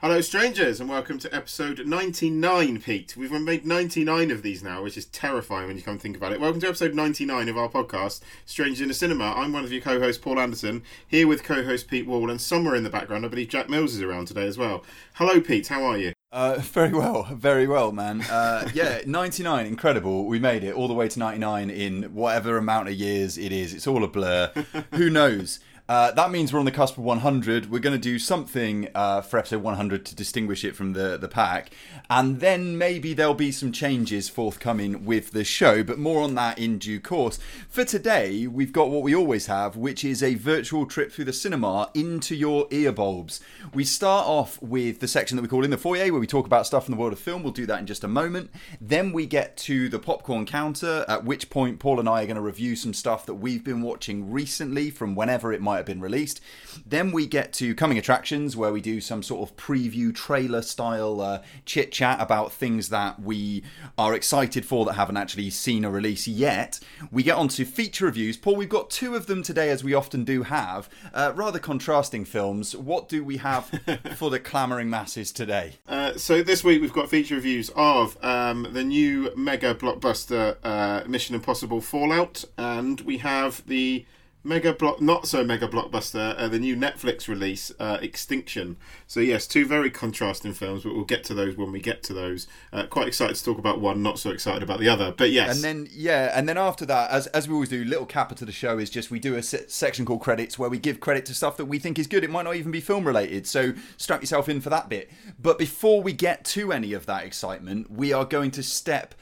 [0.00, 3.18] Hello, strangers, and welcome to episode 99, Pete.
[3.18, 6.32] We've made 99 of these now, which is terrifying when you come to think about
[6.32, 6.40] it.
[6.40, 9.34] Welcome to episode 99 of our podcast, Strangers in the Cinema.
[9.36, 12.40] I'm one of your co hosts, Paul Anderson, here with co host Pete Wall, and
[12.40, 14.86] somewhere in the background, I believe Jack Mills is around today as well.
[15.16, 16.14] Hello, Pete, how are you?
[16.32, 18.22] Uh, very well, very well, man.
[18.22, 20.24] Uh, yeah, 99, incredible.
[20.24, 23.74] We made it all the way to 99 in whatever amount of years it is.
[23.74, 24.50] It's all a blur.
[24.94, 25.60] Who knows?
[25.90, 27.68] Uh, that means we're on the cusp of 100.
[27.68, 31.26] We're going to do something uh, for episode 100 to distinguish it from the, the
[31.26, 31.70] pack.
[32.08, 36.60] And then maybe there'll be some changes forthcoming with the show, but more on that
[36.60, 37.40] in due course.
[37.68, 41.32] For today, we've got what we always have, which is a virtual trip through the
[41.32, 43.40] cinema into your earbulbs.
[43.74, 46.46] We start off with the section that we call In the Foyer, where we talk
[46.46, 47.42] about stuff in the world of film.
[47.42, 48.52] We'll do that in just a moment.
[48.80, 52.36] Then we get to the popcorn counter, at which point Paul and I are going
[52.36, 56.00] to review some stuff that we've been watching recently from whenever it might have been
[56.00, 56.40] released.
[56.86, 61.20] Then we get to coming attractions, where we do some sort of preview trailer style
[61.20, 63.62] uh, chit chat about things that we
[63.98, 66.80] are excited for that haven't actually seen a release yet.
[67.10, 68.36] We get on to feature reviews.
[68.36, 70.88] Paul, we've got two of them today, as we often do have.
[71.12, 72.76] Uh, rather contrasting films.
[72.76, 73.70] What do we have
[74.16, 75.74] for the clamouring masses today?
[75.88, 81.02] Uh, so, this week we've got feature reviews of um, the new mega blockbuster uh,
[81.06, 84.04] Mission Impossible Fallout, and we have the
[84.42, 89.46] mega block not so mega blockbuster uh, the new netflix release uh, extinction so yes
[89.46, 92.86] two very contrasting films but we'll get to those when we get to those uh,
[92.86, 95.64] quite excited to talk about one not so excited about the other but yes And
[95.64, 98.52] then yeah, and then after that, as as we always do, little capper to the
[98.52, 101.34] show is just we do a se- section called credits where we give credit to
[101.34, 102.24] stuff that we think is good.
[102.24, 105.10] It might not even be film related, so strap yourself in for that bit.
[105.38, 109.14] But before we get to any of that excitement, we are going to step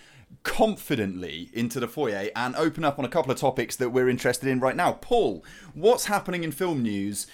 [0.43, 4.49] confidently into the foyer and open up on a couple of topics that we're interested
[4.49, 4.93] in right now.
[4.93, 7.27] Paul, what's happening in film news?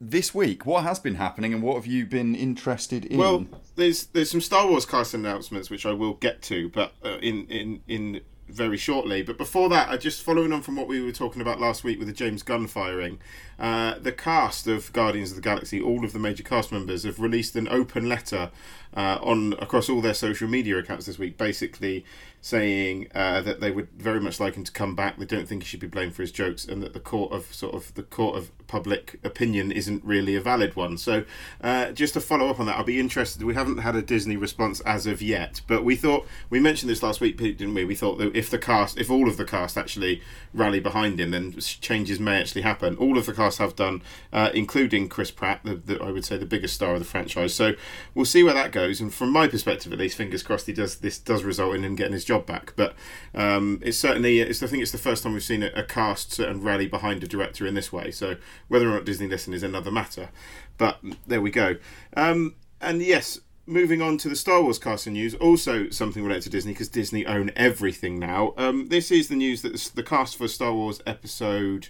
[0.00, 3.18] This week, what has been happening, and what have you been interested in?
[3.18, 7.18] well there's there's some star wars cast announcements which i will get to but uh,
[7.18, 11.00] in in in very shortly but before that i just following on from what we
[11.00, 13.18] were talking about last week with the james gunn firing
[13.58, 17.18] uh, the cast of guardians of the galaxy all of the major cast members have
[17.18, 18.50] released an open letter
[18.96, 22.04] uh, on across all their social media accounts this week basically
[22.44, 25.16] saying uh, that they would very much like him to come back.
[25.16, 27.54] They don't think he should be blamed for his jokes, and that the court of
[27.54, 30.98] sort of the court of public opinion isn't really a valid one.
[30.98, 31.24] So,
[31.60, 33.42] uh, just to follow up on that, I'll be interested.
[33.44, 37.02] We haven't had a Disney response as of yet, but we thought we mentioned this
[37.02, 37.84] last week, didn't we?
[37.84, 40.20] We thought that if the cast, if all of the cast actually
[40.52, 42.96] rally behind him, then changes may actually happen.
[42.96, 44.02] All of the cast have done,
[44.32, 47.54] uh, including Chris Pratt, the, the, I would say the biggest star of the franchise.
[47.54, 47.74] So
[48.14, 48.81] we'll see where that goes.
[48.82, 51.94] And from my perspective, at least, fingers crossed, he does this does result in him
[51.94, 52.72] getting his job back.
[52.76, 52.94] But
[53.34, 56.38] um, it's certainly, it's, I think it's the first time we've seen a, a cast
[56.38, 58.10] and rally behind a director in this way.
[58.10, 58.36] So
[58.68, 60.30] whether or not Disney listen is another matter.
[60.78, 61.76] But there we go.
[62.16, 66.50] Um, and yes, moving on to the Star Wars casting news, also something related to
[66.50, 68.54] Disney because Disney own everything now.
[68.56, 71.88] Um, this is the news that the cast for Star Wars Episode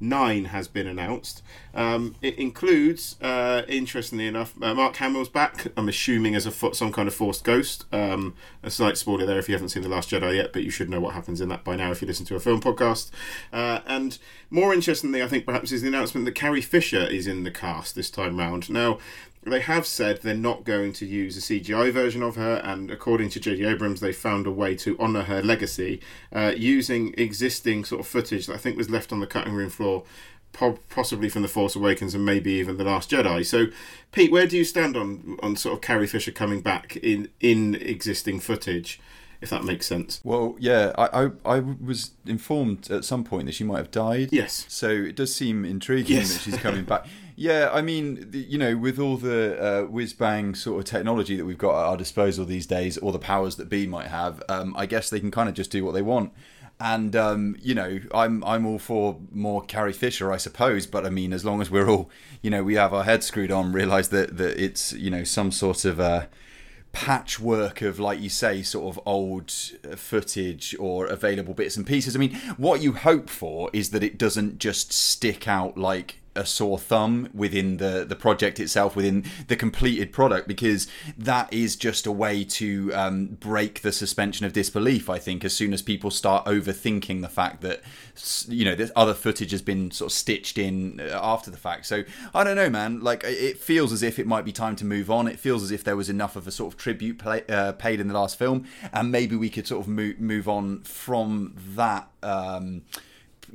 [0.00, 1.42] Nine has been announced.
[1.72, 5.68] Um, it includes, uh, interestingly enough, uh, Mark Hamill's back.
[5.76, 7.86] I'm assuming as a fo- some kind of Force ghost.
[7.92, 10.70] Um, a slight spoiler there if you haven't seen the Last Jedi yet, but you
[10.70, 13.10] should know what happens in that by now if you listen to a film podcast.
[13.52, 14.18] Uh, and
[14.50, 17.94] more interestingly, I think perhaps is the announcement that Carrie Fisher is in the cast
[17.94, 18.68] this time round.
[18.70, 18.98] Now.
[19.46, 23.28] They have said they're not going to use a CGI version of her, and according
[23.30, 23.64] to J.J.
[23.64, 26.00] Abrams, they found a way to honour her legacy
[26.32, 29.70] uh, using existing sort of footage that I think was left on the cutting room
[29.70, 30.04] floor
[30.52, 33.44] po- possibly from the Force Awakens and maybe even the Last Jedi.
[33.44, 33.66] So,
[34.12, 37.74] Pete, where do you stand on on sort of Carrie Fisher coming back in in
[37.74, 38.98] existing footage?
[39.40, 40.22] If that makes sense.
[40.24, 44.30] Well, yeah, I, I I was informed at some point that she might have died.
[44.32, 44.64] Yes.
[44.70, 46.32] So it does seem intriguing Yes.
[46.32, 47.06] that she's coming back.
[47.36, 51.44] Yeah, I mean, you know, with all the uh, whiz bang sort of technology that
[51.44, 54.74] we've got at our disposal these days, or the powers that be might have, um,
[54.76, 56.32] I guess they can kind of just do what they want.
[56.78, 60.86] And um, you know, I'm I'm all for more Carrie Fisher, I suppose.
[60.86, 62.10] But I mean, as long as we're all,
[62.42, 65.50] you know, we have our heads screwed on, realise that that it's you know some
[65.50, 66.26] sort of uh,
[66.92, 69.52] patchwork of, like you say, sort of old
[69.90, 72.14] uh, footage or available bits and pieces.
[72.14, 76.46] I mean, what you hope for is that it doesn't just stick out like a
[76.46, 80.86] sore thumb within the the project itself within the completed product because
[81.16, 85.54] that is just a way to um, break the suspension of disbelief i think as
[85.54, 87.82] soon as people start overthinking the fact that
[88.48, 91.86] you know this other footage has been sort of stitched in uh, after the fact.
[91.86, 92.04] So
[92.34, 93.00] i don't know man.
[93.00, 95.26] Like it feels as if it might be time to move on.
[95.26, 98.00] It feels as if there was enough of a sort of tribute play, uh, paid
[98.00, 102.08] in the last film and maybe we could sort of move, move on from that
[102.22, 102.82] um,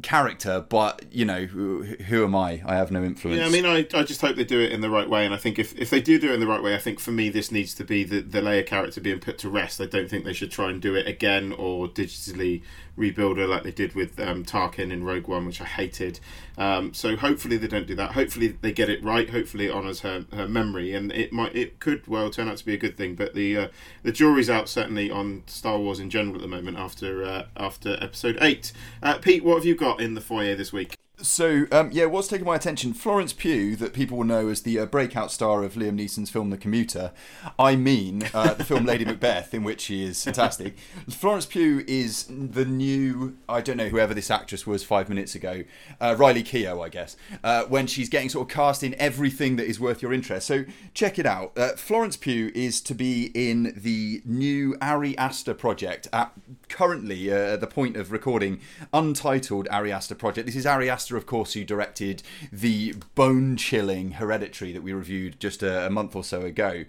[0.01, 2.61] character, but you know, who, who am I?
[2.65, 3.39] I have no influence.
[3.39, 5.33] Yeah, I mean, I, I just hope they do it in the right way, and
[5.33, 7.11] I think if, if they do do it in the right way, I think for
[7.11, 9.81] me this needs to be the the Leia character being put to rest.
[9.81, 12.63] I don't think they should try and do it again or digitally
[12.99, 16.19] rebuild her like they did with um, Tarkin in Rogue One, which I hated.
[16.57, 18.11] Um, so hopefully they don't do that.
[18.11, 19.29] Hopefully they get it right.
[19.29, 22.65] Hopefully it honors her, her memory, and it might it could well turn out to
[22.65, 23.15] be a good thing.
[23.15, 23.67] But the uh,
[24.03, 27.97] the jury's out certainly on Star Wars in general at the moment after uh, after
[28.01, 28.73] Episode Eight.
[29.01, 30.98] Uh, Pete, what have you got in the foyer this week?
[31.21, 32.93] So, um, yeah, what's taken my attention?
[32.93, 36.49] Florence Pugh, that people will know as the uh, breakout star of Liam Neeson's film
[36.49, 37.11] The Commuter.
[37.57, 40.77] I mean, uh, the film Lady Macbeth, in which she is fantastic.
[41.09, 45.65] Florence Pugh is the new, I don't know, whoever this actress was five minutes ago,
[45.99, 49.65] uh, Riley Keough, I guess, uh, when she's getting sort of cast in everything that
[49.65, 50.47] is worth your interest.
[50.47, 50.63] So,
[50.93, 51.51] check it out.
[51.57, 56.31] Uh, Florence Pugh is to be in the new Ari Aster project at
[56.69, 58.61] currently, uh, at the point of recording,
[58.93, 60.45] untitled Ari Aster project.
[60.45, 65.39] This is Ari Aster of course, who directed the bone chilling Hereditary that we reviewed
[65.39, 66.85] just a, a, month or so ago.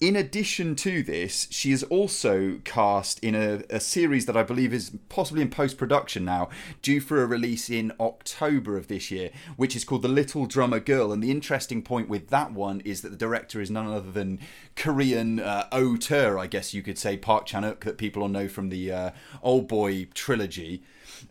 [0.00, 4.72] In addition to this, she is also cast in a, a series that I believe
[4.72, 6.48] is possibly in post production now,
[6.82, 10.80] due for a release in October of this year, which is called The Little Drummer
[10.80, 11.12] Girl.
[11.12, 14.38] And the interesting point with that one is that the director is none other than
[14.76, 18.48] Korean uh, auteur, I guess you could say, Park Chan Wook, that people will know
[18.48, 19.10] from the uh,
[19.42, 20.82] Old Boy trilogy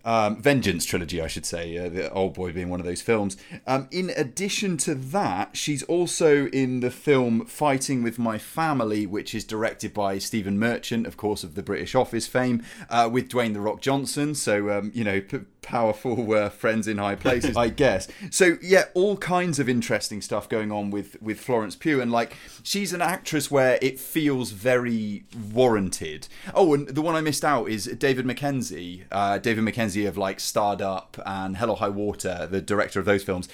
[0.05, 3.37] um, Vengeance trilogy, I should say, uh, the Old Boy being one of those films.
[3.67, 9.35] Um, in addition to that, she's also in the film Fighting with My Family, which
[9.35, 13.53] is directed by Stephen Merchant, of course, of the British Office fame, uh, with Dwayne
[13.53, 14.35] The Rock Johnson.
[14.35, 18.07] So, um, you know, p- powerful uh, friends in high places, I guess.
[18.29, 22.01] So, yeah, all kinds of interesting stuff going on with, with Florence Pugh.
[22.01, 26.27] And, like, she's an actress where it feels very warranted.
[26.53, 29.05] Oh, and the one I missed out is David Mackenzie.
[29.11, 33.05] Uh, David Mackenzie of like Starred Up and Hell or High Water, the director of
[33.05, 33.47] those films.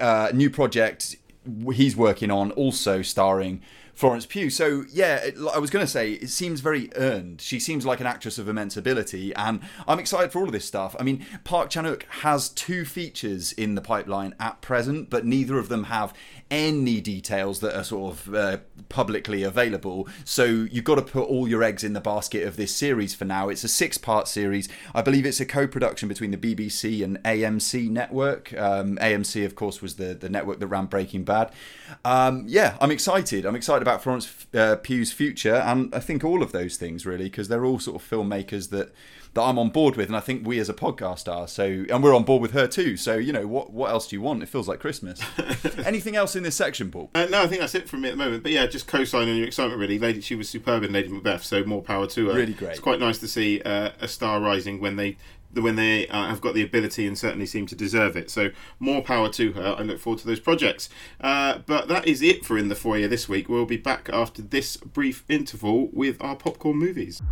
[0.00, 1.16] Uh, new project
[1.72, 3.62] he's working on, also starring
[3.94, 4.50] Florence Pugh.
[4.50, 7.40] So yeah, I was going to say it seems very earned.
[7.40, 10.64] She seems like an actress of immense ability, and I'm excited for all of this
[10.64, 10.96] stuff.
[10.98, 15.58] I mean, Park Chan Wook has two features in the pipeline at present, but neither
[15.58, 16.12] of them have
[16.50, 18.56] any details that are sort of uh,
[18.88, 20.08] publicly available.
[20.24, 23.24] So you've got to put all your eggs in the basket of this series for
[23.24, 23.48] now.
[23.48, 24.68] It's a six-part series.
[24.94, 28.52] I believe it's a co-production between the BBC and AMC network.
[28.54, 31.52] Um, AMC, of course, was the the network that ran Breaking Bad.
[32.04, 33.44] Um, yeah, I'm excited.
[33.44, 37.24] I'm excited about Florence uh, Pugh's future, and I think all of those things really,
[37.24, 38.92] because they're all sort of filmmakers that
[39.34, 41.48] that I'm on board with, and I think we as a podcast are.
[41.48, 42.96] So, and we're on board with her too.
[42.96, 44.42] So, you know, what what else do you want?
[44.42, 45.20] It feels like Christmas.
[45.84, 47.10] Anything else in this section, Paul?
[47.14, 48.42] Uh, no, I think that's it from me at the moment.
[48.42, 49.80] But yeah, just co-signing your excitement.
[49.80, 51.44] Really, Lady, she was superb in Lady Macbeth.
[51.44, 52.34] So more power to her.
[52.34, 52.72] Really great.
[52.72, 55.16] It's quite nice to see uh, a star rising when they
[55.62, 58.30] when they uh, have got the ability and certainly seem to deserve it.
[58.30, 59.76] So more power to her.
[59.78, 60.88] I look forward to those projects.
[61.20, 63.48] Uh, but that is it for in the foyer this week.
[63.48, 67.22] We'll be back after this brief interval with our popcorn movies.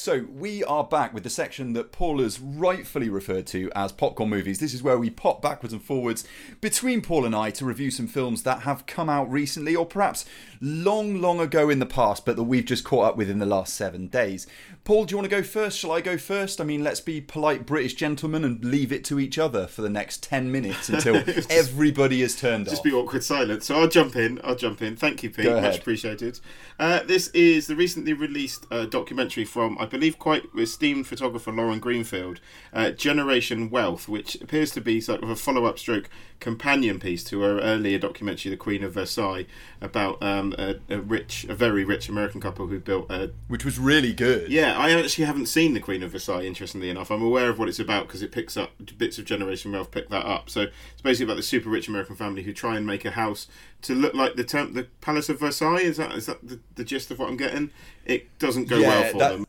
[0.00, 4.30] So, we are back with the section that Paul has rightfully referred to as popcorn
[4.30, 4.60] movies.
[4.60, 6.24] This is where we pop backwards and forwards
[6.60, 10.24] between Paul and I to review some films that have come out recently or perhaps
[10.60, 13.44] long, long ago in the past, but that we've just caught up with in the
[13.44, 14.46] last seven days.
[14.84, 15.76] Paul, do you want to go first?
[15.80, 16.60] Shall I go first?
[16.60, 19.90] I mean, let's be polite British gentlemen and leave it to each other for the
[19.90, 22.84] next 10 minutes until just, everybody has turned just off.
[22.84, 23.66] Just be awkward silence.
[23.66, 24.40] So, I'll jump in.
[24.44, 24.94] I'll jump in.
[24.94, 25.50] Thank you, Pete.
[25.50, 26.38] Much appreciated.
[26.78, 31.80] Uh, this is the recently released uh, documentary from, I believe, quite esteemed photographer Lauren
[31.80, 32.40] Greenfield,
[32.72, 36.08] uh, Generation Wealth, which appears to be sort of a follow up stroke
[36.40, 39.46] companion piece to her earlier documentary, The Queen of Versailles,
[39.80, 43.30] about um, a, a, rich, a very rich American couple who built a.
[43.48, 44.50] Which was really good.
[44.50, 47.10] Yeah, I actually haven't seen The Queen of Versailles, interestingly enough.
[47.10, 50.08] I'm aware of what it's about because it picks up bits of Generation Wealth, pick
[50.10, 50.48] that up.
[50.50, 53.48] So it's basically about the super rich American family who try and make a house
[53.82, 55.80] to look like the temp- the Palace of Versailles.
[55.80, 57.70] Is that is that the, the gist of what I'm getting?
[58.04, 59.46] It doesn't go yeah, well for that, them.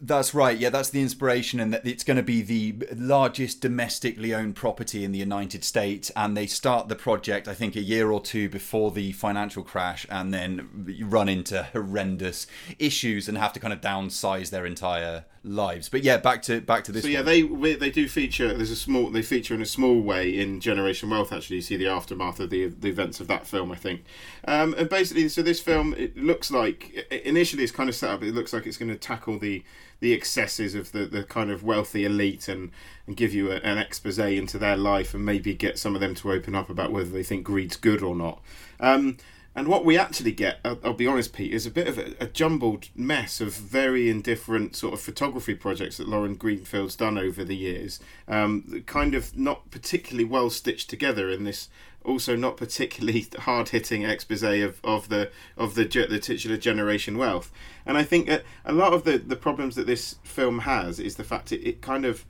[0.00, 0.58] That's right.
[0.58, 5.04] Yeah, that's the inspiration, and that it's going to be the largest domestically owned property
[5.04, 6.10] in the United States.
[6.14, 10.06] And they start the project, I think, a year or two before the financial crash,
[10.10, 12.46] and then run into horrendous
[12.78, 15.88] issues and have to kind of downsize their entire lives.
[15.88, 17.02] But yeah, back to back to this.
[17.02, 17.62] So yeah, one.
[17.62, 18.52] they they do feature.
[18.52, 19.10] There's a small.
[19.10, 21.32] They feature in a small way in Generation Wealth.
[21.32, 23.72] Actually, you see the aftermath of the the events of that film.
[23.72, 24.04] I think,
[24.46, 28.22] um, and basically, so this film it looks like initially it's kind of set up.
[28.22, 29.62] It looks like it's going to tackle the
[30.00, 32.70] the excesses of the, the kind of wealthy elite and,
[33.06, 36.14] and give you a, an expose into their life and maybe get some of them
[36.14, 38.42] to open up about whether they think greed's good or not.
[38.78, 39.16] Um,
[39.56, 42.26] And what we actually get, I'll, be honest, Pete, is a bit of a, a,
[42.26, 47.56] jumbled mess of varying different sort of photography projects that Lauren Greenfield's done over the
[47.56, 47.98] years.
[48.28, 51.70] Um, kind of not particularly well stitched together in this
[52.04, 57.50] also not particularly hard hitting expose of, of the of the the titular generation wealth.
[57.86, 61.24] And I think a lot of the, the problems that this film has is the
[61.24, 62.26] fact it, it kind of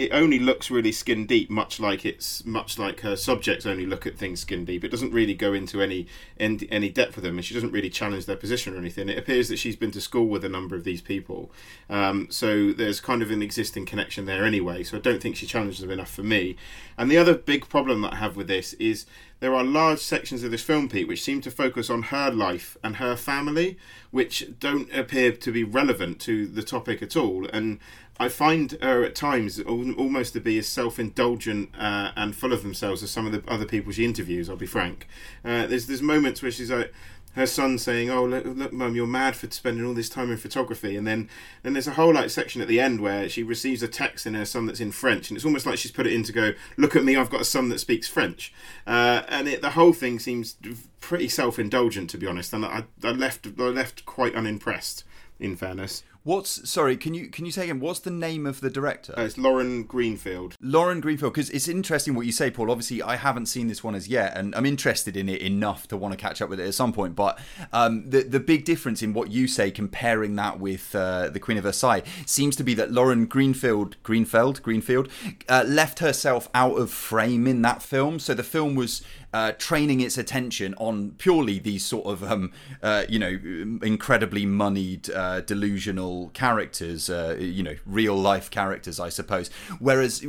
[0.00, 4.06] it only looks really skin deep, much like it's much like her subjects only look
[4.06, 4.82] at things skin deep.
[4.82, 6.06] It doesn't really go into any
[6.38, 9.10] any, depth with them, and she doesn't really challenge their position or anything.
[9.10, 11.52] It appears that she's been to school with a number of these people,
[11.90, 14.84] um, so there's kind of an existing connection there anyway.
[14.84, 16.56] So I don't think she challenges them enough for me.
[16.96, 19.04] And the other big problem that I have with this is
[19.40, 22.76] there are large sections of this film, Pete, which seem to focus on her life
[22.84, 23.78] and her family,
[24.10, 27.46] which don't appear to be relevant to the topic at all.
[27.46, 27.78] And
[28.18, 33.02] I find her at times almost to be as self-indulgent uh, and full of themselves
[33.02, 34.50] as some of the other people she interviews.
[34.50, 35.08] I'll be frank.
[35.42, 36.92] Uh, there's there's moments where she's like
[37.34, 40.36] her son saying, "Oh look, look, mum, you're mad for spending all this time in
[40.36, 41.28] photography," and then
[41.62, 44.34] then there's a whole like section at the end where she receives a text in
[44.34, 46.52] her son that's in French, and it's almost like she's put it in to go,
[46.76, 48.52] "Look at me, I've got a son that speaks French,"
[48.86, 50.56] uh, and it, the whole thing seems
[51.00, 55.04] pretty self-indulgent to be honest, and I, I left I left quite unimpressed.
[55.40, 56.98] In fairness, What's sorry?
[56.98, 57.80] Can you can you say again?
[57.80, 59.14] What's the name of the director?
[59.16, 60.54] Uh, it's Lauren Greenfield.
[60.60, 62.70] Lauren Greenfield, because it's interesting what you say, Paul.
[62.70, 65.96] Obviously, I haven't seen this one as yet, and I'm interested in it enough to
[65.96, 67.16] want to catch up with it at some point.
[67.16, 67.38] But
[67.72, 71.56] um, the the big difference in what you say, comparing that with uh, the Queen
[71.56, 75.08] of Versailles, seems to be that Lauren Greenfield, Greenfield, Greenfield,
[75.48, 78.18] uh, left herself out of frame in that film.
[78.18, 83.04] So the film was uh, training its attention on purely these sort of um, uh,
[83.08, 83.38] you know
[83.82, 89.48] incredibly moneyed uh, delusional characters uh, you know real life characters I suppose.
[89.78, 90.24] Whereas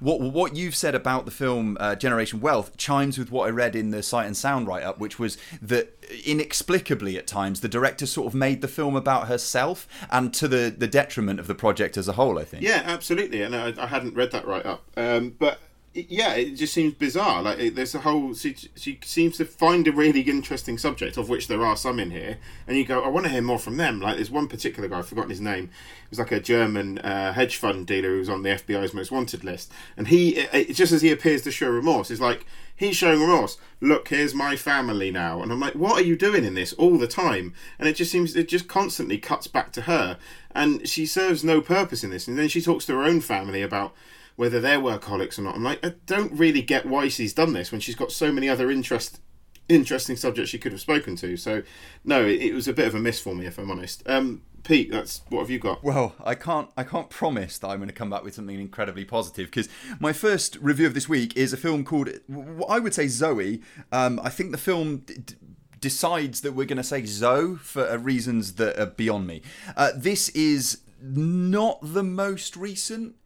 [0.00, 3.74] what what you've said about the film uh, Generation Wealth chimes with what I read
[3.74, 8.06] in the Sight and Sound write up which was that inexplicably at times the director
[8.06, 11.96] sort of made the film about herself and to the the detriment of the project
[11.96, 12.62] as a whole I think.
[12.62, 15.58] Yeah absolutely and I, I hadn't read that right up um, but
[15.94, 17.42] yeah, it just seems bizarre.
[17.42, 21.28] Like it, there's a whole she, she seems to find a really interesting subject, of
[21.28, 23.76] which there are some in here, and you go, I want to hear more from
[23.76, 24.00] them.
[24.00, 25.64] Like there's one particular guy, I've forgotten his name.
[25.64, 29.12] It was like a German uh, hedge fund dealer who was on the FBI's most
[29.12, 32.46] wanted list, and he it, it, just as he appears to show remorse, is like
[32.74, 33.58] he's showing remorse.
[33.82, 36.96] Look, here's my family now, and I'm like, what are you doing in this all
[36.96, 37.52] the time?
[37.78, 40.16] And it just seems it just constantly cuts back to her,
[40.54, 42.26] and she serves no purpose in this.
[42.26, 43.94] And then she talks to her own family about
[44.36, 45.54] whether they're workaholics or not.
[45.54, 48.48] I'm like, I don't really get why she's done this when she's got so many
[48.48, 49.20] other interest
[49.68, 51.36] interesting subjects she could have spoken to.
[51.36, 51.62] So,
[52.04, 54.02] no, it, it was a bit of a miss for me, if I'm honest.
[54.06, 55.82] Um, Pete, that's what have you got?
[55.82, 59.04] Well, I can't I can't promise that I'm going to come back with something incredibly
[59.04, 62.94] positive because my first review of this week is a film called what I would
[62.94, 63.62] say Zoe.
[63.90, 64.98] Um, I think the film.
[64.98, 65.36] D-
[65.80, 69.42] decides that we're going to say Zoe for uh, reasons that are beyond me.
[69.76, 73.16] Uh, this is not the most recent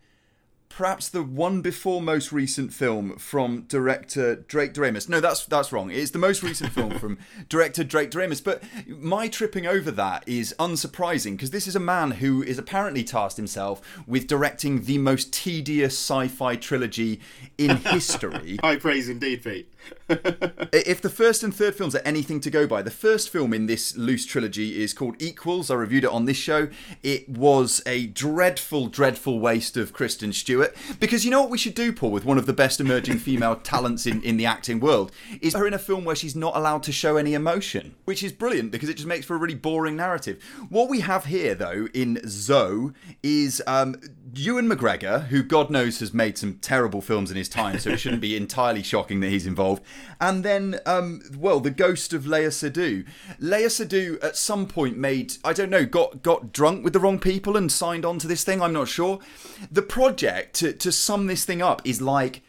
[0.76, 5.08] perhaps the one before most recent film from director Drake Doremus.
[5.08, 5.90] No, that's that's wrong.
[5.90, 7.16] It's the most recent film from
[7.48, 8.44] director Drake Doremus.
[8.44, 13.04] But my tripping over that is unsurprising because this is a man who is apparently
[13.04, 17.22] tasked himself with directing the most tedious sci-fi trilogy
[17.56, 18.58] in history.
[18.62, 19.72] High praise indeed, Pete.
[20.08, 23.66] If the first and third films are anything to go by, the first film in
[23.66, 25.70] this loose trilogy is called Equals.
[25.70, 26.68] I reviewed it on this show.
[27.02, 30.74] It was a dreadful, dreadful waste of Kristen Stewart.
[31.00, 33.56] Because you know what we should do, Paul, with one of the best emerging female
[33.62, 35.12] talents in, in the acting world?
[35.40, 38.32] Is her in a film where she's not allowed to show any emotion, which is
[38.32, 40.42] brilliant because it just makes for a really boring narrative.
[40.68, 43.96] What we have here, though, in Zoe, is um,
[44.34, 48.00] Ewan McGregor, who God knows has made some terrible films in his time, so it
[48.00, 49.82] shouldn't be entirely shocking that he's involved.
[50.20, 53.06] And then, um, well, the ghost of Léa Seydoux.
[53.40, 57.18] Léa Seydoux at some point made, I don't know, got got drunk with the wrong
[57.18, 58.60] people and signed on to this thing.
[58.60, 59.20] I'm not sure.
[59.70, 62.42] The project to to sum this thing up is like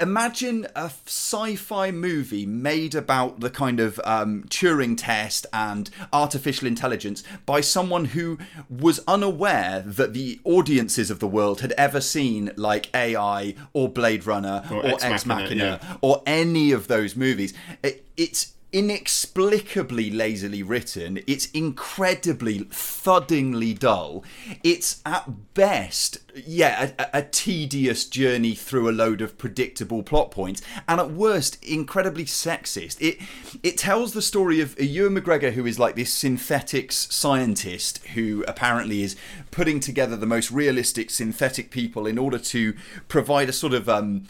[0.00, 7.22] imagine a sci-fi movie made about the kind of um, Turing test and artificial intelligence
[7.44, 8.38] by someone who
[8.68, 14.26] was unaware that the audiences of the world had ever seen like AI or Blade
[14.26, 15.96] Runner or, or Ex, Ex Machina, Machina yeah.
[16.00, 17.54] or any of those movies.
[17.82, 21.20] It, it's inexplicably lazily written.
[21.26, 24.24] It's incredibly thuddingly dull.
[24.64, 30.62] It's at best, yeah, a, a, tedious journey through a load of predictable plot points,
[30.88, 33.00] and at worst, incredibly sexist.
[33.00, 33.18] It
[33.62, 39.02] it tells the story of Ewan McGregor, who is like this synthetics scientist who apparently
[39.02, 39.16] is
[39.50, 42.74] putting together the most realistic synthetic people in order to
[43.08, 44.24] provide a sort of um,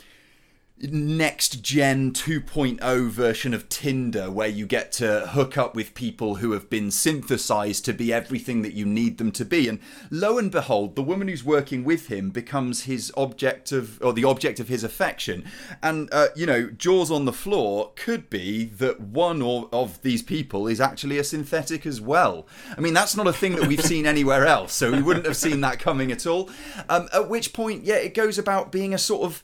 [0.78, 6.52] next gen 2.0 version of Tinder where you get to hook up with people who
[6.52, 9.68] have been synthesized to be everything that you need them to be.
[9.68, 9.78] And
[10.10, 14.24] lo and behold the woman who's working with him becomes his object of or the
[14.24, 15.44] object of his affection.
[15.82, 20.22] And uh, you know jaws on the floor could be that one or, of these
[20.22, 22.46] people is actually a synthetic as well.
[22.76, 25.36] I mean that's not a thing that we've seen anywhere else so we wouldn't have
[25.38, 26.50] seen that coming at all.
[26.90, 29.42] Um, at which point yeah it goes about being a sort of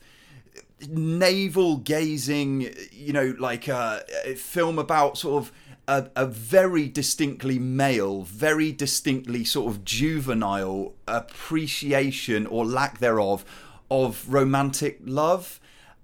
[0.87, 4.03] navel gazing, you know, like a,
[4.35, 5.51] film about sort of
[5.87, 13.45] a, a, very distinctly male, very distinctly sort of juvenile appreciation or lack thereof
[13.89, 15.59] of romantic love.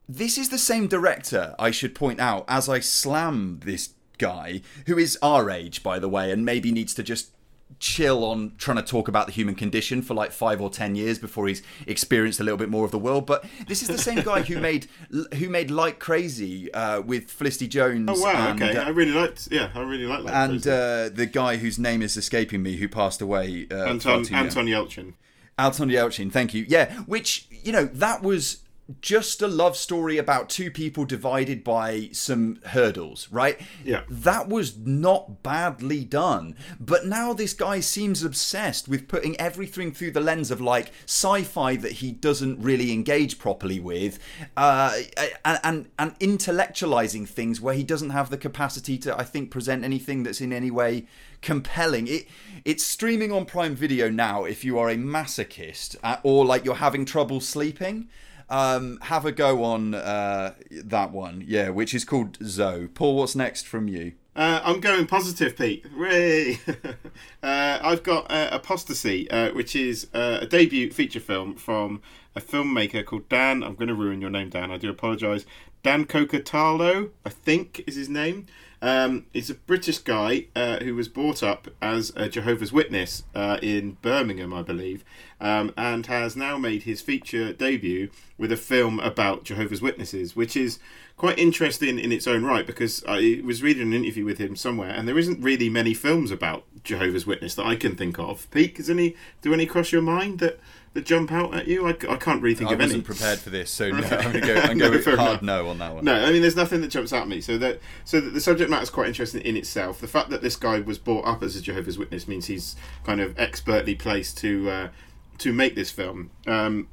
[0.07, 4.97] This is the same director, I should point out, as I slam this guy, who
[4.97, 7.31] is our age, by the way, and maybe needs to just
[7.79, 11.17] chill on trying to talk about the human condition for like five or ten years
[11.17, 13.25] before he's experienced a little bit more of the world.
[13.25, 14.87] But this is the same guy who made
[15.35, 18.09] who made Like Crazy uh, with Felicity Jones.
[18.09, 18.51] Oh wow!
[18.51, 19.47] and, okay, uh, I really liked.
[19.51, 20.23] Yeah, I really liked.
[20.23, 23.67] Like and uh, the guy whose name is escaping me, who passed away.
[23.71, 24.25] Uh, Anton.
[24.33, 25.13] Anton Yelchin.
[25.59, 26.65] Anton Yelchin, thank you.
[26.67, 28.59] Yeah, which, you know, that was
[29.01, 33.59] just a love story about two people divided by some hurdles, right?
[33.83, 34.01] Yeah.
[34.09, 36.55] That was not badly done.
[36.79, 41.43] But now this guy seems obsessed with putting everything through the lens of like sci
[41.43, 44.19] fi that he doesn't really engage properly with,
[44.57, 44.97] uh,
[45.45, 49.83] and, and, and intellectualizing things where he doesn't have the capacity to, I think, present
[49.83, 51.05] anything that's in any way
[51.41, 52.07] compelling.
[52.07, 52.27] It
[52.65, 54.43] it's streaming on Prime Video now.
[54.43, 58.09] If you are a masochist uh, or like you're having trouble sleeping,
[58.49, 61.43] um, have a go on uh, that one.
[61.45, 62.87] Yeah, which is called Zoe.
[62.87, 64.13] Paul, what's next from you?
[64.35, 65.85] Uh, I'm going positive, Pete.
[65.85, 66.59] Hooray!
[67.43, 72.01] uh, I've got uh, Apostasy, uh, which is uh, a debut feature film from
[72.35, 73.63] a filmmaker called Dan.
[73.63, 74.71] I'm going to ruin your name, Dan.
[74.71, 75.45] I do apologise.
[75.83, 78.45] Dan Cocatalo, I think, is his name.
[78.81, 83.23] Um, he's a British guy uh, who was brought up as a Jehovah's Witness
[83.61, 85.03] in Birmingham, I believe,
[85.41, 90.55] um, and has now made his feature debut with a film about Jehovah's Witnesses, which
[90.57, 90.79] is
[91.17, 94.89] quite interesting in its own right because I was reading an interview with him somewhere,
[94.89, 98.49] and there isn't really many films about Jehovah's Witness that I can think of.
[98.49, 100.59] Pete, does any do any cross your mind that?
[100.93, 101.85] That jump out at you?
[101.85, 104.33] I, I can't really think I of wasn't prepared for this, so no, I'm going
[104.33, 105.41] to go, I'm No, go hard enough.
[105.43, 106.03] no on that one.
[106.03, 107.41] No, I mean, there's nothing that jumps out at me.
[107.41, 110.01] So that so that the subject matter is quite interesting in itself.
[110.01, 113.21] The fact that this guy was brought up as a Jehovah's Witness means he's kind
[113.21, 114.89] of expertly placed to uh,
[115.37, 116.31] to make this film.
[116.47, 116.87] Um,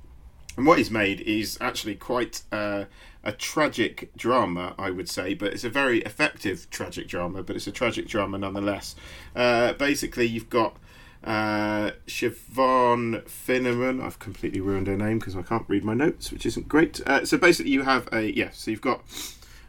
[0.57, 2.85] and what he's made is actually quite uh,
[3.23, 7.43] a tragic drama, I would say, but it's a very effective tragic drama.
[7.43, 8.95] But it's a tragic drama nonetheless.
[9.35, 10.77] Uh, basically, you've got
[11.25, 13.23] uh, Siobhan.
[14.03, 17.01] I've completely ruined her name because I can't read my notes, which isn't great.
[17.07, 18.51] Uh, so basically, you have a yeah.
[18.53, 19.03] So you've got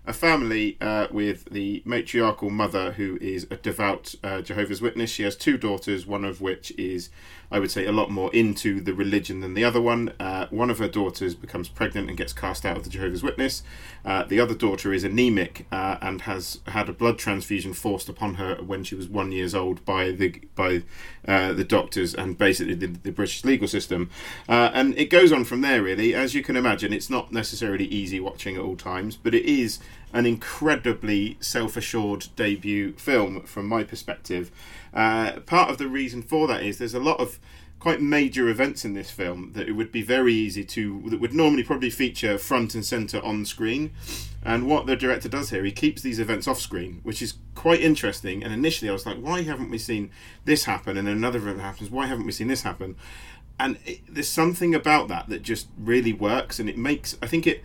[0.08, 5.12] a family uh, with the matriarchal mother who is a devout uh, Jehovah's Witness.
[5.12, 7.10] She has two daughters, one of which is,
[7.50, 10.14] I would say, a lot more into the religion than the other one.
[10.20, 13.64] Uh, one of her daughters becomes pregnant and gets cast out of the Jehovah's Witness.
[14.04, 18.36] Uh, the other daughter is anemic uh, and has had a blood transfusion forced upon
[18.36, 20.84] her when she was one years old by the by
[21.28, 24.10] uh, the doctors and basically the, the British legal system.
[24.50, 25.82] Uh, and it goes on from there.
[25.82, 29.46] Really, as you can imagine, it's not necessarily easy watching at all times, but it
[29.46, 29.80] is
[30.14, 34.52] an incredibly self-assured debut film from my perspective.
[34.94, 37.40] Uh, part of the reason for that is there's a lot of
[37.80, 41.34] quite major events in this film that it would be very easy to that would
[41.34, 43.92] normally probably feature front and center on screen.
[44.44, 47.82] And what the director does here he keeps these events off screen which is quite
[47.82, 48.44] interesting.
[48.44, 50.10] And initially i was like why haven't we seen
[50.46, 50.98] this happen?
[50.98, 52.96] And another event happens why haven't we seen this happen?
[53.60, 56.60] And it, there's something about that that just really works.
[56.60, 57.64] And it makes i think it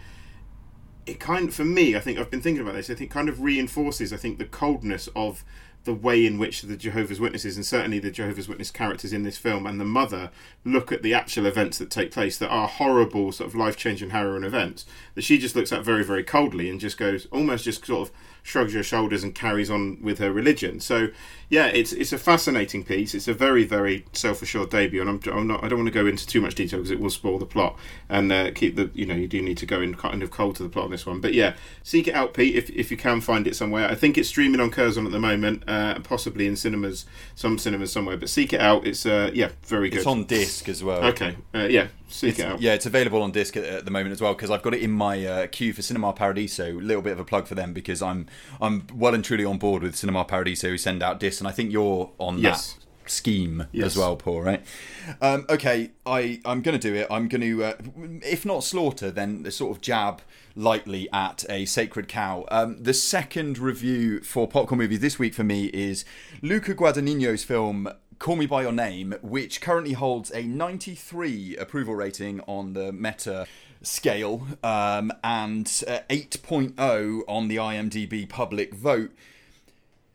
[1.06, 3.28] it kind of, for me i think i've been thinking about this i think kind
[3.28, 5.44] of reinforces i think the coldness of
[5.84, 9.36] the way in which the jehovah's witnesses and certainly the jehovah's witness characters in this
[9.36, 10.30] film and the mother
[10.64, 14.44] look at the actual events that take place that are horrible sort of life-changing harrowing
[14.44, 18.08] events that she just looks at very very coldly and just goes almost just sort
[18.08, 20.80] of shrugs her shoulders and carries on with her religion.
[20.80, 21.08] So
[21.52, 23.14] yeah it's it's a fascinating piece.
[23.14, 26.06] It's a very very self-assured debut and i'm, I'm not i don't want to go
[26.06, 29.04] into too much detail because it will spoil the plot and uh, keep the you
[29.04, 31.04] know you do need to go in kind of cold to the plot on this
[31.04, 31.20] one.
[31.20, 33.86] But yeah seek it out pete if, if you can find it somewhere.
[33.86, 37.92] I think it's streaming on curzon at the moment uh, possibly in cinemas some cinemas
[37.92, 38.86] somewhere but seek it out.
[38.86, 39.98] It's uh, yeah very good.
[39.98, 41.04] It's on disc as well.
[41.04, 42.60] okay uh, yeah seek it out.
[42.60, 44.82] Yeah, it's available on disc at, at the moment as well because I've got it
[44.82, 46.72] in my uh, queue for Cinema Paradiso.
[46.72, 48.26] A little bit of a plug for them because I'm
[48.60, 51.50] I'm well and truly on board with Cinema Paradiso who send out discs, and I
[51.50, 52.74] think you're on Yes.
[52.74, 53.86] that scheme Yes.
[53.86, 54.42] as well, Paul.
[54.42, 54.64] Right?
[55.20, 57.08] Um, okay, I I'm going to do it.
[57.10, 57.72] I'm going to, uh,
[58.22, 60.22] if not slaughter, then sort of jab
[60.54, 62.44] lightly at a sacred cow.
[62.48, 66.04] Um, the second review for popcorn movies this week for me is
[66.42, 67.88] Luca Guadagnino's film.
[68.20, 73.48] Call Me By Your Name, which currently holds a 93 approval rating on the Meta
[73.82, 79.10] scale um, and uh, 8.0 on the IMDb public vote.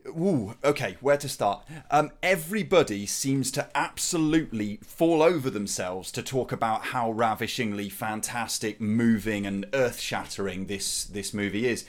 [0.09, 1.65] Ooh, okay, where to start?
[1.91, 9.45] Um, everybody seems to absolutely fall over themselves to talk about how ravishingly fantastic, moving,
[9.45, 11.85] and earth-shattering this this movie is.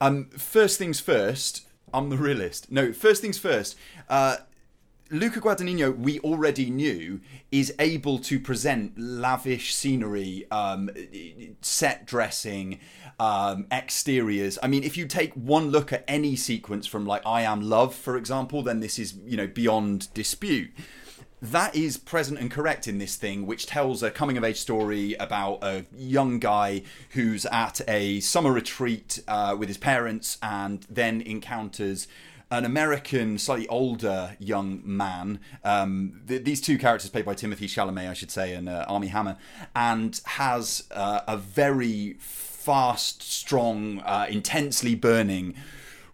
[0.00, 2.70] Um, first things first, I'm the realist.
[2.70, 3.76] No, first things first.
[4.08, 4.36] Uh,
[5.12, 10.88] Luca Guadagnino, we already knew, is able to present lavish scenery, um,
[11.60, 12.78] set dressing,
[13.20, 14.58] um, exteriors.
[14.62, 17.94] I mean, if you take one look at any sequence from like I Am Love,
[17.94, 20.72] for example, then this is you know beyond dispute.
[21.42, 25.14] That is present and correct in this thing, which tells a coming of age story
[25.14, 31.20] about a young guy who's at a summer retreat uh, with his parents and then
[31.20, 32.08] encounters
[32.50, 35.40] an American, slightly older young man.
[35.62, 39.06] Um, th- these two characters played by Timothée Chalamet, I should say, and uh, Armie
[39.06, 39.36] Hammer,
[39.74, 42.16] and has uh, a very
[42.70, 45.56] fast, strong, uh, intensely burning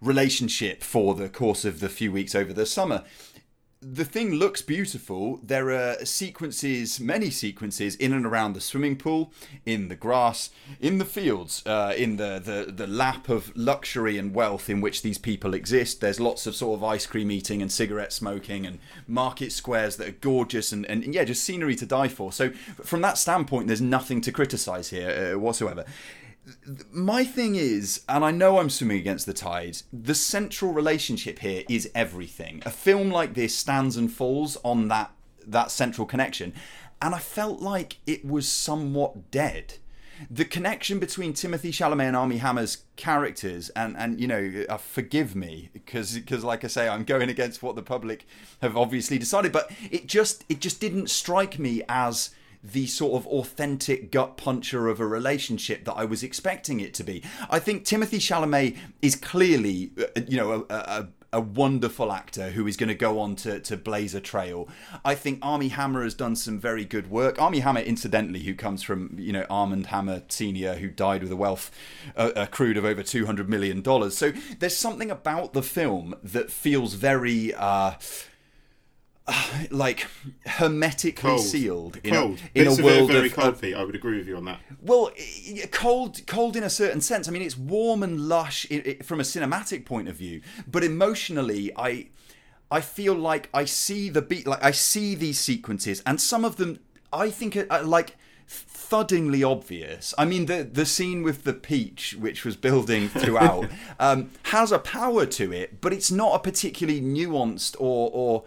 [0.00, 3.04] relationship for the course of the few weeks over the summer.
[3.82, 5.38] The thing looks beautiful.
[5.42, 9.34] There are sequences, many sequences, in and around the swimming pool,
[9.66, 10.48] in the grass,
[10.80, 15.02] in the fields, uh, in the, the, the lap of luxury and wealth in which
[15.02, 16.00] these people exist.
[16.00, 20.08] There's lots of sort of ice cream eating and cigarette smoking and market squares that
[20.08, 22.32] are gorgeous and, and yeah, just scenery to die for.
[22.32, 22.48] So,
[22.82, 25.84] from that standpoint, there's nothing to criticize here uh, whatsoever
[26.92, 31.64] my thing is, and I know I'm swimming against the tide, the central relationship here
[31.68, 32.62] is everything.
[32.64, 35.12] A film like this stands and falls on that
[35.46, 36.52] that central connection.
[37.00, 39.74] And I felt like it was somewhat dead.
[40.30, 45.34] The connection between Timothée Chalamet and Armie Hammer's characters, and and you know, uh, forgive
[45.36, 48.26] me because because like I say, I'm going against what the public
[48.62, 52.30] have obviously decided, but it just it just didn't strike me as
[52.72, 57.04] the sort of authentic gut puncher of a relationship that I was expecting it to
[57.04, 57.22] be.
[57.48, 62.66] I think Timothée Chalamet is clearly, uh, you know, a, a, a wonderful actor who
[62.66, 64.68] is going to go on to, to blaze a trail.
[65.04, 67.40] I think Armie Hammer has done some very good work.
[67.40, 71.36] Armie Hammer, incidentally, who comes from, you know, Armand Hammer Sr., who died with a
[71.36, 71.70] wealth
[72.16, 73.84] uh, accrued of over $200 million.
[74.10, 77.54] So there's something about the film that feels very.
[77.54, 77.94] Uh,
[79.70, 80.06] like
[80.46, 81.40] hermetically Cold.
[81.40, 82.38] sealed in Cold.
[82.54, 83.74] a, in a it world very of, cold, of Pete.
[83.74, 84.60] I would agree with you on that.
[84.80, 85.10] well,
[85.72, 87.28] cold, cold in a certain sense.
[87.28, 90.84] I mean, it's warm and lush i i from a cinematic point of view, but
[90.84, 92.08] emotionally, I,
[92.70, 96.56] I feel like I see the beat, like I see these sequences, and some of
[96.56, 96.78] them
[97.12, 98.16] I think are, are like
[98.48, 100.14] thuddingly obvious.
[100.16, 103.66] I mean, the the scene with the peach, which was building throughout,
[103.98, 108.44] um, has a power to it, but it's not a particularly nuanced or or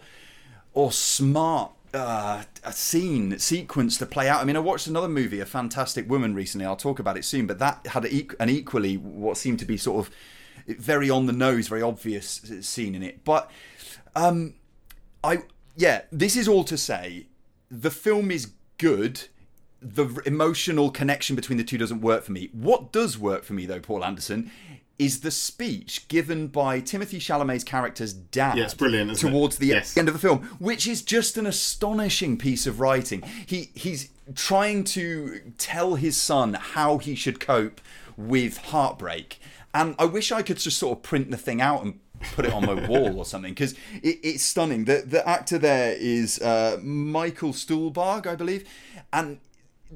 [0.74, 4.40] or smart uh, a scene sequence to play out.
[4.40, 6.64] I mean, I watched another movie, A Fantastic Woman, recently.
[6.64, 10.06] I'll talk about it soon, but that had an equally what seemed to be sort
[10.06, 10.14] of
[10.66, 13.24] very on the nose, very obvious scene in it.
[13.24, 13.50] But
[14.14, 14.54] um,
[15.24, 15.42] I
[15.76, 17.26] yeah, this is all to say
[17.70, 19.22] the film is good.
[19.82, 22.50] The emotional connection between the two doesn't work for me.
[22.52, 24.50] What does work for me, though, Paul Anderson,
[25.00, 29.32] is the speech given by Timothée Chalamet's character's dad Yeah, it's brilliant, isn't it?
[29.32, 29.96] towards the Yes.
[29.96, 33.22] end of the film, which is just an astonishing piece of writing.
[33.46, 37.80] He he's trying to tell his son how he should cope
[38.16, 39.40] with heartbreak,
[39.72, 41.98] and I wish I could just sort of print the thing out and
[42.34, 44.84] put it on my wall or something because it, it's stunning.
[44.84, 48.68] The the actor there is uh, Michael Stuhlbarg, I believe,
[49.12, 49.38] and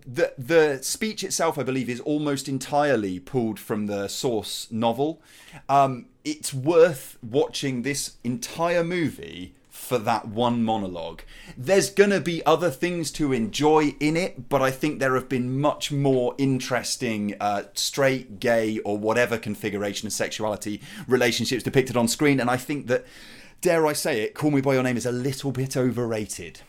[0.06, 5.22] the the speech itself, I believe, is almost entirely pulled from the source novel.
[5.68, 11.22] Um, it's worth watching this entire movie for that one monologue.
[11.58, 15.60] There's gonna be other things to enjoy in it, but I think there have been
[15.60, 22.40] much more interesting uh, straight, gay, or whatever configuration of sexuality relationships depicted on screen,
[22.40, 23.04] and I think that,
[23.60, 26.60] dare I say it, Call Me by Your Name is a little bit overrated.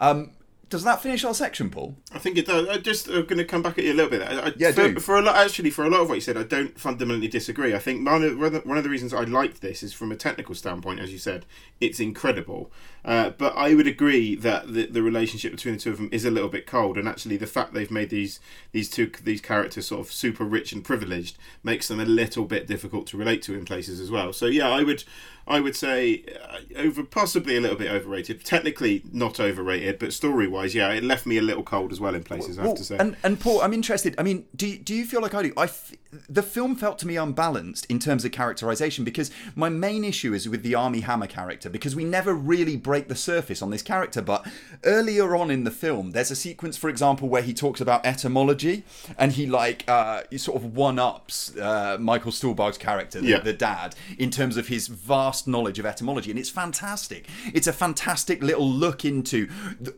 [0.00, 0.32] Um,
[0.70, 1.96] does that finish our section, Paul?
[2.12, 2.68] I think it does.
[2.68, 4.22] I just uh, going to come back at you a little bit.
[4.22, 5.00] I, Yeah, for, do.
[5.00, 7.74] for a lot, actually, for a lot of what you said, I don't fundamentally disagree.
[7.74, 10.16] I think one of, the- one of the reasons I liked this is from a
[10.16, 11.46] technical standpoint, as you said,
[11.80, 12.70] it's incredible.
[13.08, 16.26] Uh, but I would agree that the, the relationship between the two of them is
[16.26, 18.38] a little bit cold, and actually, the fact they've made these
[18.72, 22.66] these two these characters sort of super rich and privileged makes them a little bit
[22.66, 24.34] difficult to relate to in places as well.
[24.34, 25.04] So yeah, I would
[25.46, 28.44] I would say uh, over, possibly a little bit overrated.
[28.44, 32.14] Technically not overrated, but story wise, yeah, it left me a little cold as well
[32.14, 32.58] in places.
[32.58, 32.98] I have to say.
[32.98, 34.14] And, and Paul, I'm interested.
[34.18, 35.52] I mean, do do you feel like I do?
[35.56, 35.94] I f-
[36.28, 40.48] the film felt to me unbalanced in terms of characterization because my main issue is
[40.48, 44.20] with the Armie Hammer character because we never really break the surface on this character.
[44.20, 44.44] But
[44.84, 48.82] earlier on in the film, there's a sequence, for example, where he talks about etymology
[49.16, 53.40] and he like uh, he sort of one ups uh, Michael Stuhlbarg's character, the, Yeah.
[53.40, 57.28] the dad, in terms of his vast knowledge of etymology, and it's fantastic.
[57.54, 59.48] It's a fantastic little look into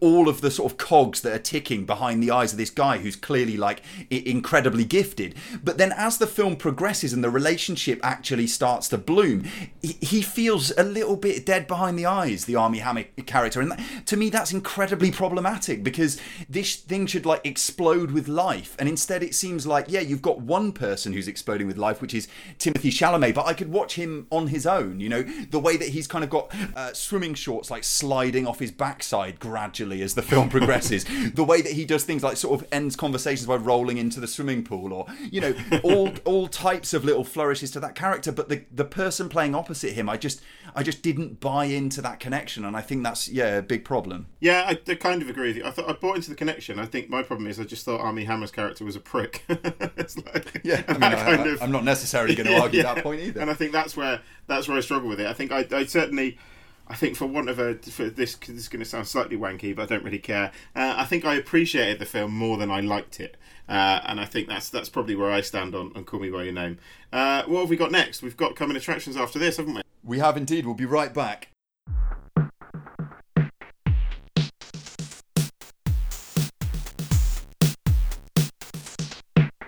[0.00, 2.98] all of the sort of cogs that are ticking behind the eyes of this guy
[2.98, 5.34] who's clearly like I- incredibly gifted.
[5.62, 9.44] But then, as the film progresses and the relationship actually starts to bloom,
[9.82, 12.44] he, he feels a little bit dead behind the eyes.
[12.46, 17.24] The Armie Hammer character, and that, to me, that's incredibly problematic because this thing should
[17.24, 21.28] like explode with life, and instead it seems like yeah, you've got one person who's
[21.28, 25.00] exploding with life, which is Timothée Chalamet, but I could watch him on his own.
[25.00, 28.58] You know, the way that he's kind of got uh, swimming shorts like sliding off
[28.58, 31.04] his backside gradually as the film progresses.
[31.34, 34.26] the way that he does things like sort of ends conversations by rolling into the
[34.26, 38.32] swimming pool, or you know, all all types of little flourishes to that character.
[38.32, 40.42] But the the person playing opposite him, I just
[40.74, 44.26] I just didn't buy into that connection, and I think that's yeah a big problem.
[44.38, 45.64] Yeah, I, I kind of agree with you.
[45.64, 46.78] I thought I bought into the connection.
[46.78, 49.42] I think my problem is I just thought Armie Hammer's character was a prick.
[49.48, 53.02] it's like, Yeah, I mean, I, I, of, I'm not necessarily going to argue that
[53.02, 53.40] point either.
[53.40, 55.26] And I think that's where that's where I struggle with it.
[55.26, 56.38] I think I, I certainly.
[56.86, 59.74] I think for want of a for this this is going to sound slightly wanky,
[59.74, 60.50] but I don't really care.
[60.74, 63.36] Uh, I think I appreciated the film more than I liked it,
[63.68, 66.42] uh, and I think that's that's probably where I stand on, on Call Me by
[66.44, 66.78] Your Name.
[67.12, 68.22] Uh, what have we got next?
[68.22, 69.82] We've got coming attractions after this, haven't we?
[70.02, 70.66] We have indeed.
[70.66, 71.50] We'll be right back.